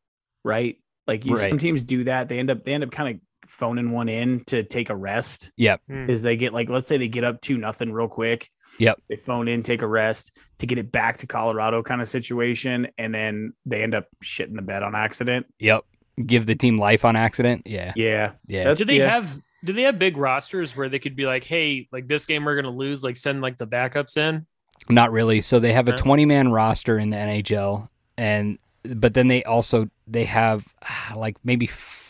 [0.43, 0.77] right?
[1.07, 2.29] Like you, some teams do that.
[2.29, 5.51] They end up they end up kind of phoning one in to take a rest.
[5.57, 5.81] Yep.
[5.87, 6.09] Hmm.
[6.09, 8.49] Is they get like, let's say they get up to nothing real quick.
[8.79, 9.01] Yep.
[9.09, 12.87] They phone in, take a rest to get it back to Colorado kind of situation,
[12.97, 15.45] and then they end up shitting the bed on accident.
[15.59, 15.83] Yep.
[16.25, 17.63] Give the team life on accident.
[17.65, 17.93] Yeah.
[17.95, 18.59] Yeah, Yeah.
[18.63, 19.09] That's- Do they yeah.
[19.09, 22.45] have do they have big rosters where they could be like, hey, like this game
[22.45, 24.45] we're gonna lose, like send like the backups in?
[24.89, 25.41] Not really.
[25.41, 29.89] So they have a 20 man roster in the NHL and but then they also
[30.07, 31.65] they have ah, like maybe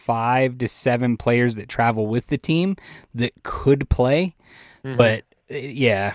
[0.05, 2.75] 5 to 7 players that travel with the team
[3.15, 4.35] that could play,
[4.83, 4.97] Mhm.
[4.97, 6.13] but uh, yeah.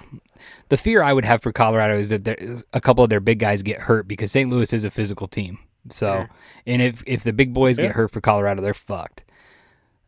[0.70, 2.38] The fear I would have for Colorado is that there,
[2.72, 4.48] a couple of their big guys get hurt because St.
[4.48, 5.58] Louis is a physical team.
[5.90, 6.26] So, Yeah.
[6.66, 7.86] and if if the big boys Yeah.
[7.86, 9.24] get hurt for Colorado, they're fucked.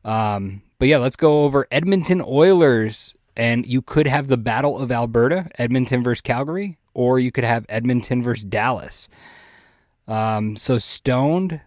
[0.04, 4.90] Um, but yeah, let's go over Edmonton Oilers, and you could have the Battle of
[4.92, 9.08] Alberta, Edmonton versus Calgary, or you could have Edmonton versus Dallas.
[10.08, 11.60] Um, so stoned,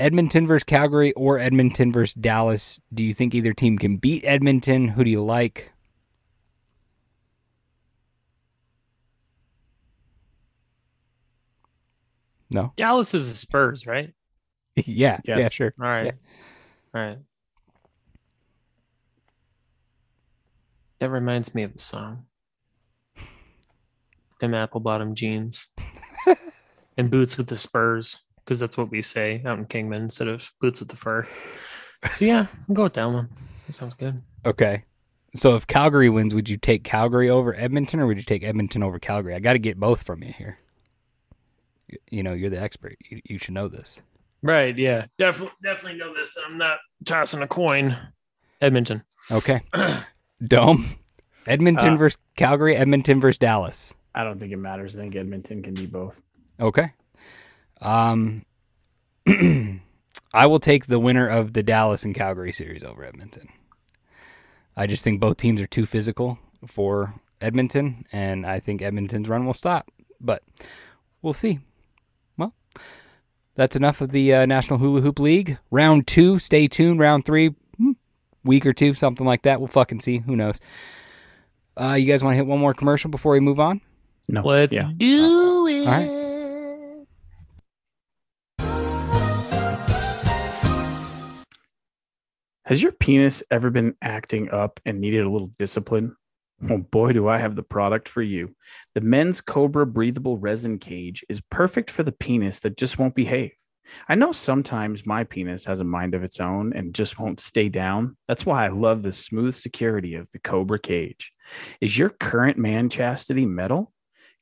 [0.00, 2.80] Edmonton versus Calgary, or Edmonton versus Dallas.
[2.92, 4.88] Do you think either team can beat Edmonton?
[4.88, 5.72] Who do you like?
[12.50, 12.72] No.
[12.76, 14.12] Dallas is the Spurs, right?
[14.76, 15.20] yeah.
[15.24, 15.48] Yeah.
[15.48, 15.74] Sure.
[15.80, 16.06] All right.
[16.06, 16.12] Yeah.
[16.94, 17.18] All right.
[21.00, 22.26] That reminds me of a song.
[24.40, 25.66] Them apple bottom jeans
[26.96, 30.52] and boots with the spurs, because that's what we say out in Kingman instead of
[30.60, 31.26] boots with the fur.
[32.12, 33.28] So yeah, I'll go with that one.
[33.66, 34.20] That sounds good.
[34.44, 34.84] Okay.
[35.36, 38.82] So if Calgary wins, would you take Calgary over Edmonton or would you take Edmonton
[38.82, 39.34] over Calgary?
[39.34, 40.58] I got to get both from you here.
[41.90, 42.96] Y- You know, you're the expert.
[43.10, 44.00] You, you should know this.
[44.42, 44.76] Right.
[44.78, 45.06] Yeah.
[45.18, 45.54] Definitely.
[45.62, 46.36] Definitely know this.
[46.46, 47.96] I'm not tossing a coin.
[48.60, 49.02] Edmonton.
[49.32, 49.62] Okay.
[50.46, 50.86] Dome.
[51.46, 53.92] Edmonton Uh, versus Calgary, Edmonton versus Dallas.
[54.14, 54.94] I don't think it matters.
[54.94, 56.22] I think Edmonton can be both.
[56.60, 56.92] Okay.
[57.84, 58.44] Um
[60.34, 63.48] I will take the winner of the Dallas and Calgary series over Edmonton.
[64.76, 69.46] I just think both teams are too physical for Edmonton and I think Edmonton's run
[69.46, 69.90] will stop.
[70.20, 70.42] But
[71.22, 71.60] we'll see.
[72.36, 72.54] Well,
[73.54, 75.58] that's enough of the uh, National Hula Hoop League.
[75.70, 76.98] Round 2, stay tuned.
[76.98, 77.92] Round 3, hmm,
[78.42, 79.60] week or two, something like that.
[79.60, 80.18] We'll fucking see.
[80.18, 80.60] Who knows?
[81.80, 83.80] Uh, you guys want to hit one more commercial before we move on?
[84.28, 84.90] No, Let's yeah.
[84.96, 85.86] do it.
[85.86, 86.23] All right.
[92.66, 96.16] Has your penis ever been acting up and needed a little discipline?
[96.70, 98.56] Oh boy, do I have the product for you.
[98.94, 103.52] The men's Cobra breathable resin cage is perfect for the penis that just won't behave.
[104.08, 107.68] I know sometimes my penis has a mind of its own and just won't stay
[107.68, 108.16] down.
[108.28, 111.32] That's why I love the smooth security of the Cobra cage.
[111.82, 113.92] Is your current man chastity metal?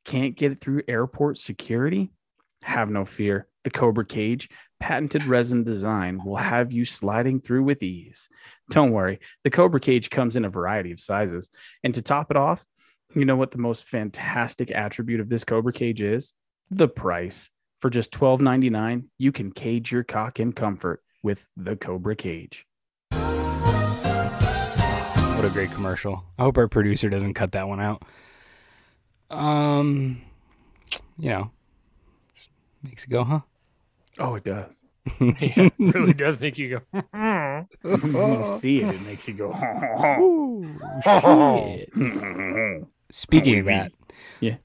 [0.05, 2.13] Can't get it through airport security?
[2.63, 3.49] Have no fear.
[3.65, 4.49] The Cobra cage
[4.83, 8.29] patented resin design will have you sliding through with ease.
[8.71, 11.51] Don't worry, the Cobra Cage comes in a variety of sizes.
[11.85, 12.65] And to top it off,
[13.15, 16.35] you know what the most fantastic attribute of this Cobra Cage is?
[16.69, 17.49] The price.
[17.81, 22.67] For just $12.99, you can cage your cock in comfort with the Cobra Cage.
[23.13, 23.21] What
[25.45, 26.25] a great commercial.
[26.37, 28.03] I hope our producer doesn't cut that one out.
[29.31, 30.23] Um,
[31.19, 31.53] you know,
[32.83, 33.41] makes it go, huh?
[34.23, 34.85] Oh, it does.
[35.21, 37.03] yeah, it really does make you go.
[37.03, 37.67] when
[38.41, 39.53] you see it, it makes you go.
[41.03, 42.87] Shit.
[43.11, 43.91] Speaking of that,
[44.39, 44.57] yeah.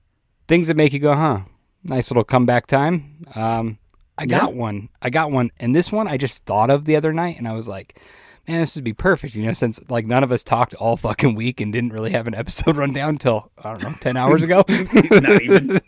[0.47, 1.39] things that make you go, huh?
[1.83, 3.25] Nice little comeback time.
[3.33, 3.79] Um,
[4.15, 4.89] I got one.
[5.01, 7.53] I got one, and this one I just thought of the other night, and I
[7.53, 7.99] was like,
[8.47, 11.35] man, this would be perfect, you know, since like none of us talked all fucking
[11.35, 14.63] week and didn't really have an episode rundown until I don't know, ten hours ago.
[14.69, 15.81] Not even.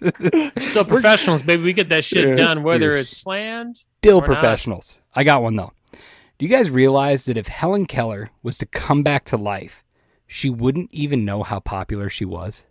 [0.59, 1.63] Still professionals, baby.
[1.63, 3.79] We get that shit Yeah, done, whether you're it's planned.
[3.99, 4.25] Still Or not.
[4.27, 4.99] professionals.
[5.15, 5.71] I got one though.
[5.93, 9.83] Do you guys realize that if Helen Keller was to come back to life,
[10.25, 12.65] she wouldn't even know how popular she was?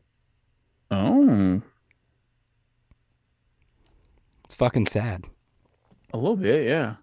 [0.91, 1.61] Oh,
[4.45, 5.25] It's fucking sad.
[6.15, 6.95] a little bit, yeah.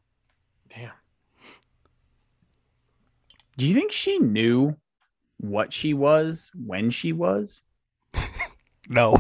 [0.70, 0.90] Damn.
[3.58, 4.76] Do you think she knew
[5.38, 7.64] what she was when she was?
[8.88, 9.18] No.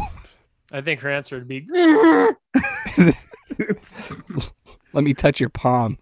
[0.71, 1.65] I think her answer would be
[4.93, 5.97] Let me touch your palm.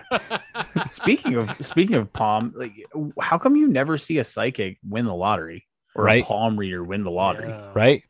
[0.86, 2.72] speaking of speaking of palm, like
[3.20, 6.22] how come you never see a psychic win the lottery or Right.
[6.22, 7.70] a palm reader win the lottery Yeah.
[7.74, 8.02] Right?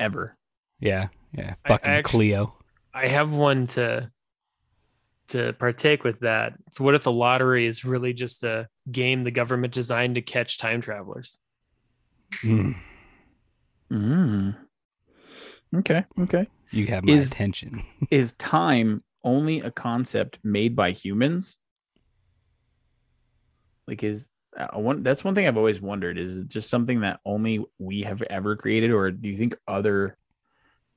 [0.00, 0.36] ever?
[0.80, 1.08] Yeah.
[1.32, 1.54] Yeah.
[1.64, 2.54] I- Fucking I actually- Cleo.
[2.92, 4.10] I have one to
[5.28, 6.54] to partake with that.
[6.72, 10.58] So what if the lottery is really just a game the government designed to catch
[10.58, 11.38] time travelers?
[12.42, 12.74] Mm,
[13.92, 14.56] Mm.
[15.76, 16.46] Okay, okay.
[16.70, 17.82] you have my Is- attention.
[18.10, 21.56] Is time only a concept made by humans?
[23.86, 27.20] Like, is I want that's one thing I've always wondered is it just something that
[27.24, 30.16] only we have ever created, or do you think other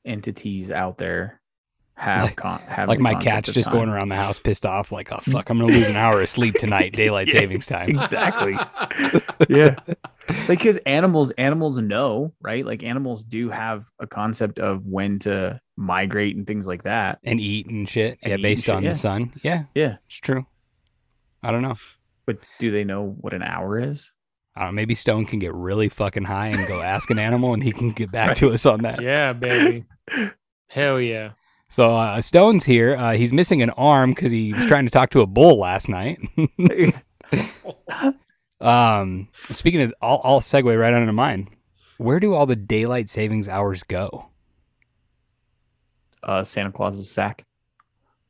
[0.06, 1.42] entities out there
[1.98, 4.92] have Like- con- have Like my cat's of just going around the house pissed off,
[4.92, 7.40] like, oh fuck, I'm gonna lose an hour of sleep tonight, daylight Yeah.
[7.40, 7.90] savings time.
[7.90, 8.56] Exactly.
[9.50, 9.76] yeah
[10.50, 15.60] like because animals animals know right like animals do have a concept of when to
[15.78, 18.20] migrate and things like that And eat and shit.
[18.22, 18.90] And yeah, based shit, on yeah.
[18.90, 19.32] the sun.
[19.42, 20.46] Yeah, yeah it's true.
[21.42, 21.76] I don't know.
[22.26, 24.12] but do they know what an hour is
[24.56, 24.76] I don't know.
[24.76, 27.90] Maybe Stone can get really fucking high and go ask an animal, and he can
[27.92, 29.02] get back to us on that.
[29.04, 29.86] yeah, baby.
[30.68, 31.34] Hell yeah.
[31.70, 32.96] So uh, Stone's here.
[32.96, 35.90] Uh, he's missing an arm because he was trying to talk to a bull last
[35.90, 36.20] night.
[38.62, 41.50] um, speaking of, I'll, I'll segue right onto mine.
[41.98, 44.30] Where do all the daylight savings hours go?
[46.24, 47.46] uh santa claus's sack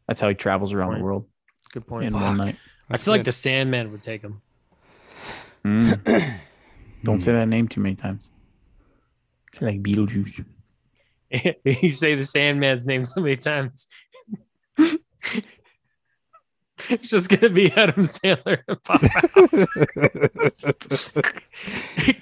[0.08, 1.26] that's how he travels around the world
[1.72, 2.06] Good point.
[2.06, 2.56] in one night
[2.90, 4.42] I feel like the Sandman would take him.
[5.66, 6.40] Mm.
[7.04, 8.30] don't say that name too many times
[9.52, 10.46] it's like beetlejuice
[11.64, 13.88] you say the Sandman's name so many times.
[16.90, 18.62] it's just gonna be Adam Sandler.
[18.84, 19.32] pop out.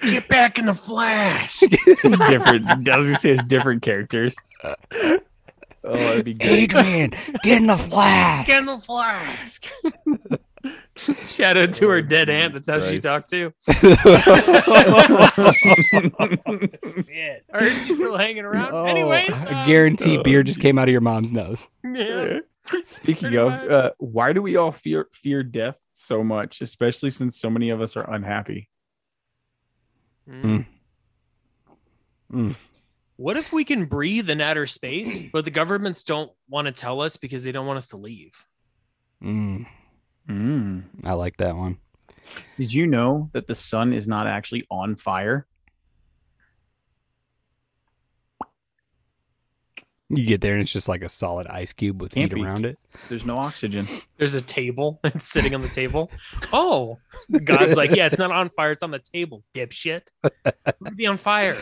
[0.00, 1.62] Get back in the flash.
[1.62, 5.16] it's different i was gonna say it's different characters oh
[5.84, 7.10] that'd be good Adrian,
[7.42, 8.46] get in the flash.
[8.46, 9.70] Get in the flask.
[10.96, 12.54] Shout out to her dead aunt.
[12.54, 13.02] That's how she Christ.
[13.02, 13.52] talked too.
[17.52, 18.72] I heard she's still hanging around.
[18.72, 21.68] Oh, Anyways, I uh, guarantee beer just came out of your mom's nose.
[21.84, 22.40] yeah.
[22.84, 27.48] Speaking of, uh, why do we all fear fear death so much, especially since so
[27.48, 28.68] many of us are unhappy?
[30.28, 30.66] Mm.
[32.32, 32.56] Mm.
[33.16, 37.00] What if we can breathe in outer space, but the governments don't want to tell
[37.00, 38.32] us because they don't want us to leave?
[39.22, 39.66] Mm,
[40.28, 40.84] Mm.
[41.04, 41.78] I like that one.
[42.56, 45.46] Did you know that the sun is not actually on fire?
[50.08, 52.44] You get there and it's just like a solid ice cube with Can't heat be.
[52.44, 52.78] around it.
[53.08, 53.88] There's no oxygen.
[54.18, 55.00] There's a table.
[55.04, 56.10] It's sitting on the table.
[56.52, 56.98] Oh,
[57.44, 58.70] God's like, yeah, it's not on fire.
[58.70, 60.02] It's on the table, dipshit.
[60.22, 61.56] It would be on fire.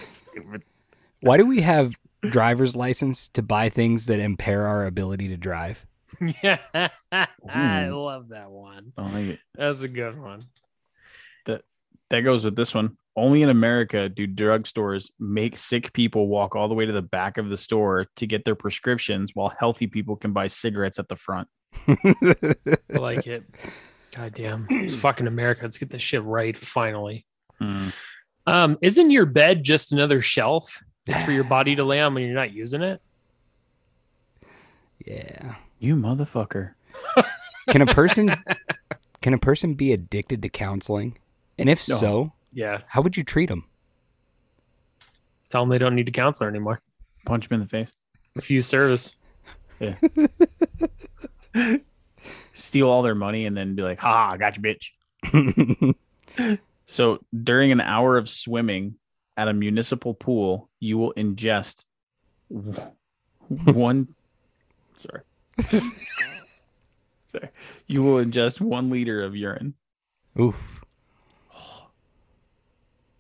[1.21, 5.87] Why do we have driver's license to buy things that impair our ability to drive?
[6.43, 6.89] Yeah,
[7.49, 8.93] I love that one.
[8.97, 9.39] I like it.
[9.55, 10.47] That's a good one.
[11.47, 11.63] That
[12.11, 12.97] that goes with this one.
[13.17, 17.39] Only in America do drugstores make sick people walk all the way to the back
[17.39, 21.17] of the store to get their prescriptions, while healthy people can buy cigarettes at the
[21.17, 21.49] front.
[21.87, 22.55] I
[22.91, 23.45] like it.
[24.17, 24.89] God damn.
[24.89, 25.63] Fucking America.
[25.63, 27.25] Let's get this shit right finally.
[27.61, 27.93] Mm.
[28.47, 30.83] Um, isn't your bed just another shelf?
[31.07, 33.01] It's for your body to lay on when you're not using it.
[35.05, 35.55] yeah.
[35.85, 36.73] You motherfucker.
[37.71, 38.35] Can a person
[39.21, 41.19] can a person be addicted to counseling?
[41.59, 41.97] And if No.
[41.97, 42.81] so, Yeah.
[42.87, 43.65] how would you treat them?
[45.51, 46.81] Tell them they don't need a counselor anymore.
[47.27, 47.93] Punch them in the face.
[48.35, 49.13] Refuse service.
[49.79, 49.97] Yeah.
[52.55, 55.95] Steal all their money and then be like, ha, I got you, bitch.
[56.87, 58.97] So during an hour of swimming
[59.39, 61.85] at a municipal pool, you will ingest
[62.49, 64.09] one.
[64.99, 65.23] Sorry.
[65.71, 67.51] Sorry.
[67.87, 69.75] You will ingest one liter of urine.
[70.39, 70.85] Oof.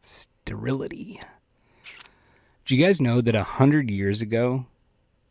[0.02, 1.20] Sterility.
[2.64, 4.66] Do you guys know that a hundred years ago,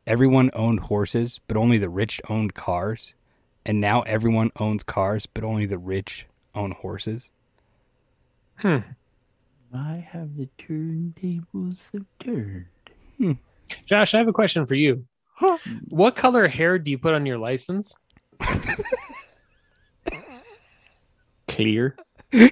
[0.05, 3.13] everyone owned horses, but only the rich owned cars?
[3.65, 7.29] And now everyone owns cars, but only the rich own horses?
[8.57, 8.79] Hmm.
[9.73, 12.65] I have the turntables have turned.
[13.85, 15.05] Josh, I have a question for you.
[15.89, 17.95] What color hair do you put on your license?
[21.47, 21.95] Clear.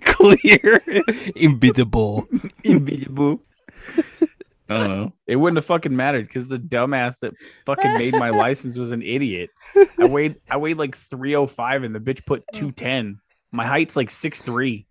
[0.04, 0.82] Clear.
[1.36, 2.28] Invisible.
[2.64, 3.42] Invisible.
[4.70, 5.14] I don't know.
[5.28, 7.34] It wouldn't have fucking mattered because the dumbass that
[7.66, 9.50] fucking made my license was an idiot.
[10.00, 13.20] I weighed I weighed like 305 and the bitch put 210.
[13.52, 14.86] My height's like 6'3.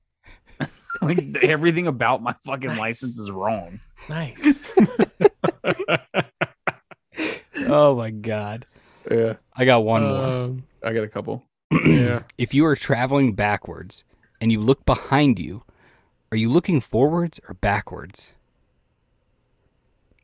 [1.02, 2.78] like everything about my fucking Nice.
[2.78, 3.80] license is wrong.
[4.08, 4.70] Nice.
[7.74, 8.66] Oh my God.
[9.08, 9.34] Yeah.
[9.54, 10.24] I got one more.
[10.24, 11.44] Um, I got a couple.
[11.86, 12.22] yeah.
[12.36, 14.02] If you are traveling backwards
[14.40, 15.62] and you look behind you,
[16.32, 18.32] are you looking forwards or backwards?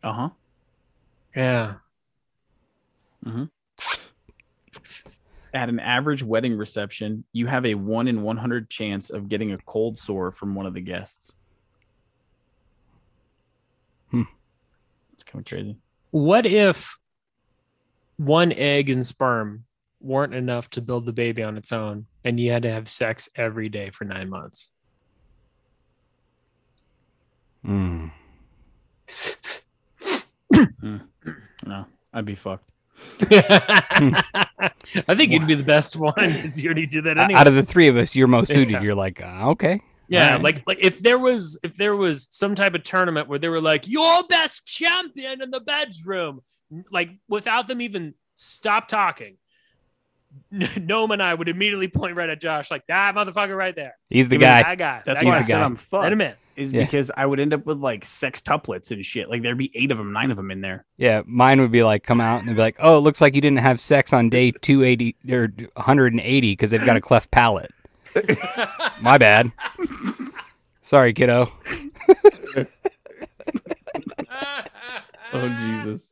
[0.03, 0.31] Uh-huh.
[1.37, 1.75] Yeah.
[5.55, 9.59] At an average wedding reception, you have a 1 in 100 chance of getting a
[9.59, 11.33] cold sore from one of the guests.
[14.11, 14.23] Hmm.
[15.13, 15.77] It's kind of crazy.
[16.11, 16.99] What if
[18.17, 19.65] one egg and sperm
[20.01, 23.29] weren't enough to build the baby on its own, and you had to have sex
[23.37, 24.71] every day for nine months?
[27.67, 28.13] Mm.
[31.67, 32.71] No, I'd be fucked.
[33.31, 37.39] I think you'd be the best one because you already did that anyway.
[37.39, 38.71] Out of the three of us, you're most suited.
[38.77, 38.83] Yeah.
[38.83, 39.81] You're like, uh, okay.
[40.09, 40.43] Yeah, Alright.
[40.45, 43.61] like like if there was if there was some type of tournament where they were
[43.61, 46.41] like your best champion in the bedroom,
[46.91, 49.37] like without them even stop talking,
[50.81, 53.97] Gnome and I would immediately point right at Josh, like that motherfucker right there.
[54.11, 54.63] He's the Give guy.
[54.63, 55.03] That guy.
[55.05, 55.39] That's that why.
[55.39, 55.63] I said.
[55.63, 56.03] I'm fucked.
[56.05, 56.35] Let him in.
[56.57, 56.85] Is Yeah.
[56.85, 59.29] because I would end up with like sextuplets and shit.
[59.29, 60.87] Like there'd be eight of them, nine of them in there.
[60.97, 63.43] Yeah, mine would be like come out and be like, "Oh, it looks like you
[63.43, 67.71] didn't have sex on day 280 or 180 because they've got a cleft palate."
[69.01, 69.53] My bad.
[70.83, 71.53] Sorry, kiddo.
[75.33, 76.11] Oh Jesus!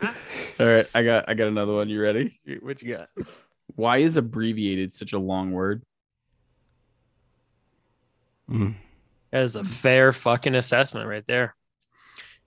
[0.00, 1.88] All right, I got I got another one.
[1.88, 2.40] You ready?
[2.60, 3.08] what you got?
[3.74, 5.82] Why is abbreviated such a long word?
[8.50, 8.74] Mm.
[9.30, 11.54] That is a fair fucking assessment right there.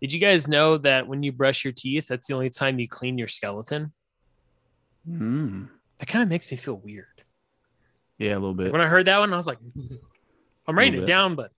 [0.02, 2.88] Did you guys know that when you brush your teeth, that's the only time you
[2.88, 3.92] clean your skeleton?
[5.10, 5.70] Mm.
[5.98, 7.15] That kind of makes me feel weird.
[8.18, 8.72] Yeah, a little bit.
[8.72, 9.60] When I heard that one, I was like,
[10.68, 11.52] I'm writing it down, but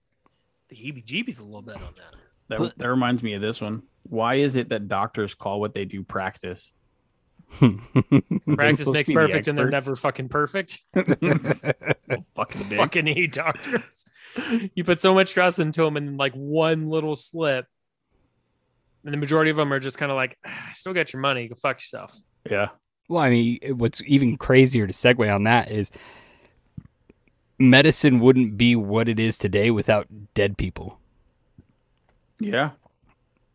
[0.70, 2.60] the heebie jeebies a little bit on that.
[2.60, 3.84] That, that reminds me of this one.
[4.03, 6.72] Why is it that doctors call what they do practice?
[7.60, 10.82] Practice makes to be the perfect, and they're never fucking perfect.
[10.93, 12.76] Fucking dicks.
[12.76, 14.05] fucking hate doctors.
[14.76, 17.66] You put so much trust into them, and like one little slip,
[19.05, 21.22] and the majority of them are just kind of like, "Ah, "I still got your
[21.22, 21.47] money.
[21.47, 22.16] Go fuck yourself."
[22.49, 22.68] yeah.
[23.08, 25.89] Well, I mean, what's even crazier to segue on that is
[27.60, 30.99] medicine wouldn't be what it is today without dead people.
[32.39, 32.72] Yeah.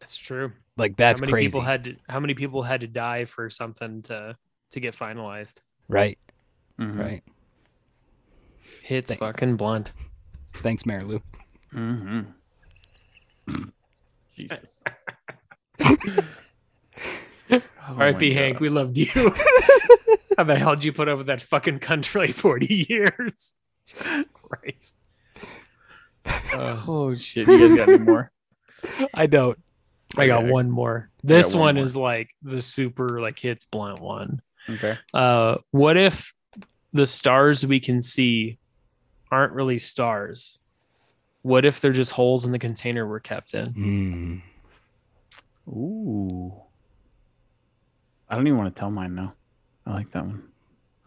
[0.01, 0.53] that's true.
[0.77, 3.49] Like that's how many crazy, people had to, how many people had to die for
[3.51, 4.37] something to
[4.71, 5.57] to get finalized?
[5.89, 6.19] right?
[6.81, 6.99] Mhm.
[6.99, 7.23] Right.
[8.83, 9.93] Hits Thank- fucking blunt.
[10.55, 11.23] Thanks, Mary Lou.
[11.73, 12.27] Mhm.
[14.37, 14.83] Jesus.
[17.51, 19.07] Oh All right, B Hank, we loved you.
[20.39, 23.53] How the hell did you put up with that fucking country like 40 years?
[23.87, 24.97] Jesus Christ.
[26.55, 27.49] Oh shit!
[27.49, 28.31] You guys got any more?
[29.15, 29.59] I don't.
[30.17, 30.51] I got Okay.
[30.53, 31.11] one more.
[31.25, 31.85] This one one more.
[31.85, 34.41] is like the super like hits blunt one.
[34.71, 34.97] Okay.
[35.13, 36.33] Uh what if
[36.93, 38.59] the stars we can see
[39.33, 40.59] aren't really stars?
[41.43, 44.43] What if they're just holes in the container we're kept in?
[45.67, 45.73] Mm.
[45.73, 46.53] Ooh.
[48.29, 49.35] I don't even want to tell mine now.
[49.87, 50.45] I like that one.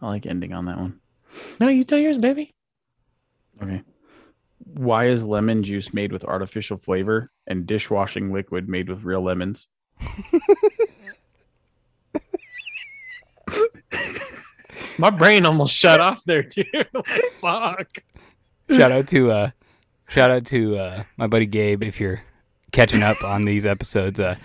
[0.02, 1.00] I like ending on that one.
[1.58, 2.52] No, you tell yours, baby.
[3.62, 3.82] Okay.
[4.58, 9.68] Why is lemon juice made with artificial flavor and dishwashing liquid made with real lemons?
[14.98, 16.88] My brain almost shut off there, dude.
[17.32, 17.98] Fuck.
[18.70, 19.50] Shout out to uh,
[20.08, 21.82] shout out to uh, my buddy Gabe.
[21.82, 22.22] If you're
[22.72, 24.36] catching up on these episodes, uh,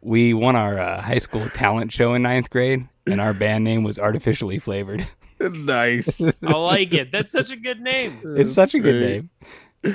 [0.00, 3.84] we won our uh, high school talent show in ninth grade, and our band name
[3.84, 5.06] was Artificially Flavored.
[5.50, 6.20] nice.
[6.42, 7.10] I like it.
[7.12, 8.20] That's such a good name.
[8.38, 9.30] It's such a good name.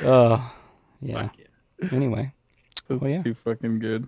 [0.03, 0.53] Oh,
[1.01, 1.23] yeah.
[1.23, 1.89] Fuck yeah.
[1.91, 2.33] Anyway,
[2.87, 3.21] That's Oh, yeah.
[3.23, 4.07] too fucking good.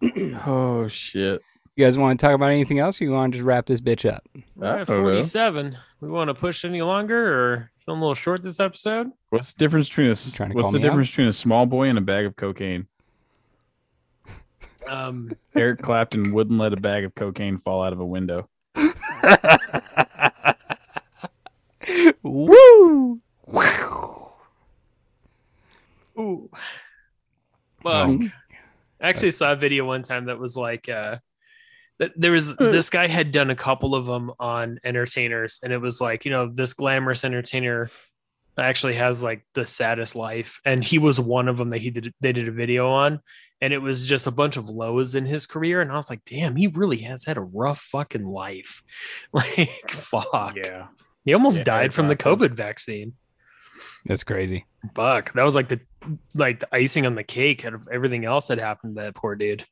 [0.46, 1.42] oh shit.
[1.76, 3.00] you guys want to talk about anything else?
[3.00, 4.22] Or you want to just wrap this bitch up?
[4.56, 5.76] We're at 47.
[6.00, 9.10] We want to push any longer or feeling a little short this episode?
[9.30, 10.90] What's the difference between a s- trying to what's call the me out?
[10.90, 12.86] difference between a small boy and a bag of cocaine?
[14.88, 18.48] Um, Eric Clapton wouldn't let a bag of cocaine fall out of a window.
[22.28, 23.18] Woo!
[26.18, 26.50] ooh.
[27.82, 28.06] Fuck.
[28.06, 28.32] Um,
[29.00, 31.18] I actually saw a video one time that was like, uh,
[31.98, 35.78] that there was this guy had done a couple of them on entertainers, and it
[35.78, 37.90] was like, you know, this glamorous entertainer
[38.56, 42.12] actually has like the saddest life, and he was one of them that he did.
[42.20, 43.20] They did a video on,
[43.60, 46.24] and it was just a bunch of lows in his career, and I was like,
[46.24, 48.82] damn, he really has had a rough fucking life.
[49.32, 50.56] Like, fuck.
[50.56, 50.88] Yeah.
[51.28, 52.48] He almost Yeah, died from the Clapton.
[52.48, 53.12] COVID vaccine.
[54.06, 54.64] That's crazy.
[54.94, 55.78] Fuck, that was like the
[56.34, 59.34] like the icing on the cake out of everything else that happened to that poor
[59.34, 59.62] dude.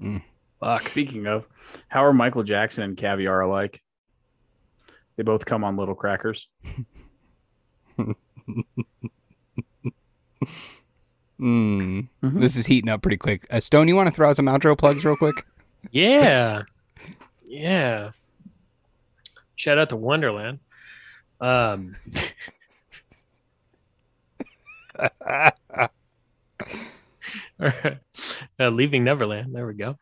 [0.00, 0.22] Mm.
[0.60, 0.80] Fuck.
[0.88, 1.46] Speaking of,
[1.88, 3.82] how are Michael Jackson and caviar alike?
[5.16, 6.48] They both come on little crackers.
[11.40, 12.08] Mm.
[12.22, 12.40] Mhm.
[12.40, 13.46] This is heating up pretty quick.
[13.50, 15.44] Uh, Stone, you want to throw out some outro plugs real quick?
[15.90, 16.62] Yeah.
[17.46, 18.12] yeah.
[19.62, 20.58] Shout out to Wonderland.
[21.40, 21.94] Um
[28.58, 29.54] uh, leaving Neverland.
[29.54, 29.96] There we go.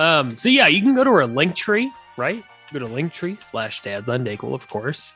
[0.00, 2.42] Um, so yeah, you can go to our link tree, right?
[2.72, 5.14] Go to Linktree slash Dads on Dayquil, of course.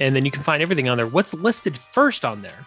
[0.00, 1.06] And then you can find everything on there.
[1.06, 2.66] What's listed first on there?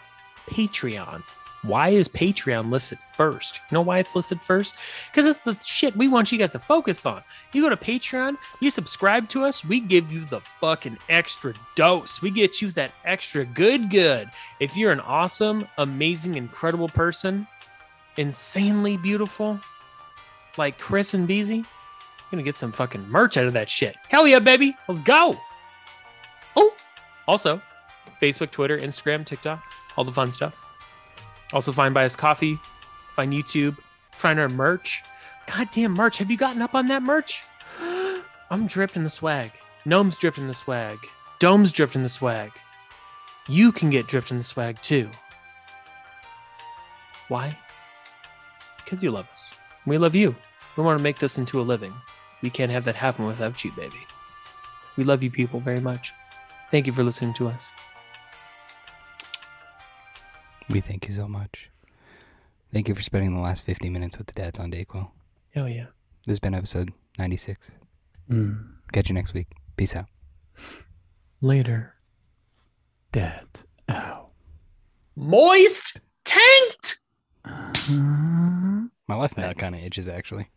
[0.49, 1.23] Patreon.
[1.63, 3.61] Why is Patreon listed first?
[3.69, 4.75] You know why it's listed first?
[5.09, 7.23] Because it's the shit we want you guys to focus on.
[7.53, 12.21] You go to Patreon, you subscribe to us, we give you the fucking extra dose.
[12.21, 14.29] We get you that extra good, good.
[14.59, 17.47] If you're an awesome, amazing, incredible person,
[18.17, 19.57] insanely beautiful,
[20.57, 21.65] like Chris and Beezy, you're
[22.29, 23.95] gonna get some fucking merch out of that shit.
[24.09, 24.75] Hell yeah, baby.
[24.89, 25.37] Let's go.
[26.57, 26.73] Oh,
[27.25, 27.61] also,
[28.21, 29.63] Facebook, Twitter, Instagram, TikTok,
[29.95, 30.61] all the fun stuff.
[31.53, 32.59] Also, find Buy Us Coffee,
[33.15, 33.77] find YouTube,
[34.15, 35.03] find our merch.
[35.45, 36.17] Goddamn merch.
[36.17, 37.43] Have you gotten up on that merch?
[38.49, 39.51] I'm dripped in the swag.
[39.85, 40.97] Gnome's dripped in the swag.
[41.39, 42.51] Dome's dripped in the swag.
[43.47, 45.09] You can get dripped in the swag too.
[47.27, 47.57] Why?
[48.77, 49.53] Because you love us.
[49.85, 50.35] We love you.
[50.77, 51.93] We want to make this into a living.
[52.41, 54.07] We can't have that happen without you, baby.
[54.97, 56.13] We love you people very much.
[56.71, 57.71] Thank you for listening to us.
[60.69, 61.69] We thank you so much.
[62.71, 65.09] Thank you for spending the last 50 minutes with the dads on Dayquil.
[65.53, 65.85] Hell yeah.
[66.25, 67.69] This has been episode 96.
[68.29, 68.67] Mm.
[68.91, 69.47] Catch you next week.
[69.77, 70.05] Peace out.
[71.41, 71.93] Later.
[73.11, 74.29] Dad's out.
[75.15, 76.97] Moist tanked.
[79.07, 80.47] My left nut kind of itches, actually.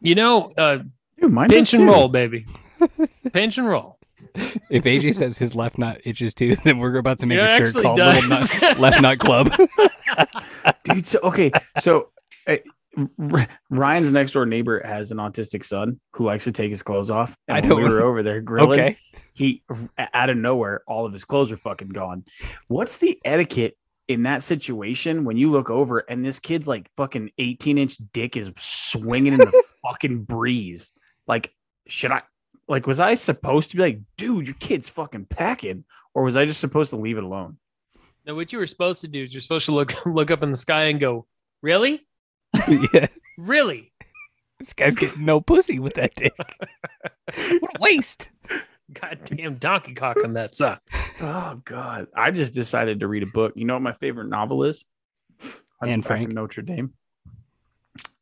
[0.00, 0.78] You know, uh,
[1.20, 1.92] Dude, pinch and too.
[1.92, 2.46] roll, baby.
[3.32, 3.93] pinch and roll.
[4.70, 7.48] If AJ says his left nut itches too, then we're about to make It a
[7.50, 8.30] shirt actually called does.
[8.30, 9.52] Little Nut, Left Nut Club.
[10.84, 12.08] Dude, so okay, so
[12.46, 12.56] uh,
[13.70, 17.36] Ryan's next door neighbor has an autistic son who likes to take his clothes off.
[17.48, 17.76] And I know.
[17.76, 18.80] we were over there grilling.
[18.80, 18.98] okay.
[19.32, 19.62] He
[19.98, 22.24] out of nowhere, all of his clothes are fucking gone.
[22.68, 23.76] What's the etiquette
[24.06, 28.36] in that situation when you look over and this kid's like fucking 18 inch dick
[28.36, 30.92] is swinging in the fucking breeze?
[31.26, 31.52] Like,
[31.88, 32.22] should I?
[32.68, 35.84] Like, was I supposed to be like, dude, your kid's fucking packing,
[36.14, 37.58] or was I just supposed to leave it alone?
[38.26, 40.50] Now, what you were supposed to do is you're supposed to look look up in
[40.50, 41.26] the sky and go,
[41.62, 42.06] "Really,
[42.92, 43.08] yeah.
[43.36, 43.92] really."
[44.58, 46.32] This guy's getting no pussy with that dick.
[47.58, 48.28] what a waste.
[48.92, 50.80] Goddamn donkey cock on that suck.
[51.20, 52.06] Oh God!
[52.16, 53.52] I just decided to read a book.
[53.56, 54.84] You know what my favorite novel is?
[55.40, 55.50] Anne
[55.80, 56.32] Hunchback of Frank?
[56.32, 56.94] Notre Dame.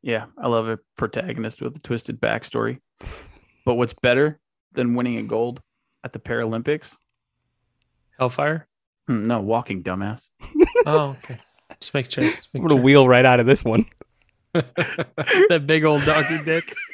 [0.00, 2.80] Yeah, I love a protagonist with a twisted backstory.
[3.64, 4.40] But what's better
[4.72, 5.60] than winning a gold
[6.04, 6.96] at the Paralympics?
[8.18, 8.66] Hellfire.
[9.06, 10.28] Hmm, no, walking, dumbass.
[10.84, 11.38] Oh, okay.
[11.80, 12.24] Just make sure.
[12.24, 12.82] Just I'm make going to sure.
[12.82, 13.86] wheel right out of this one.
[14.52, 16.74] that big old donkey dick.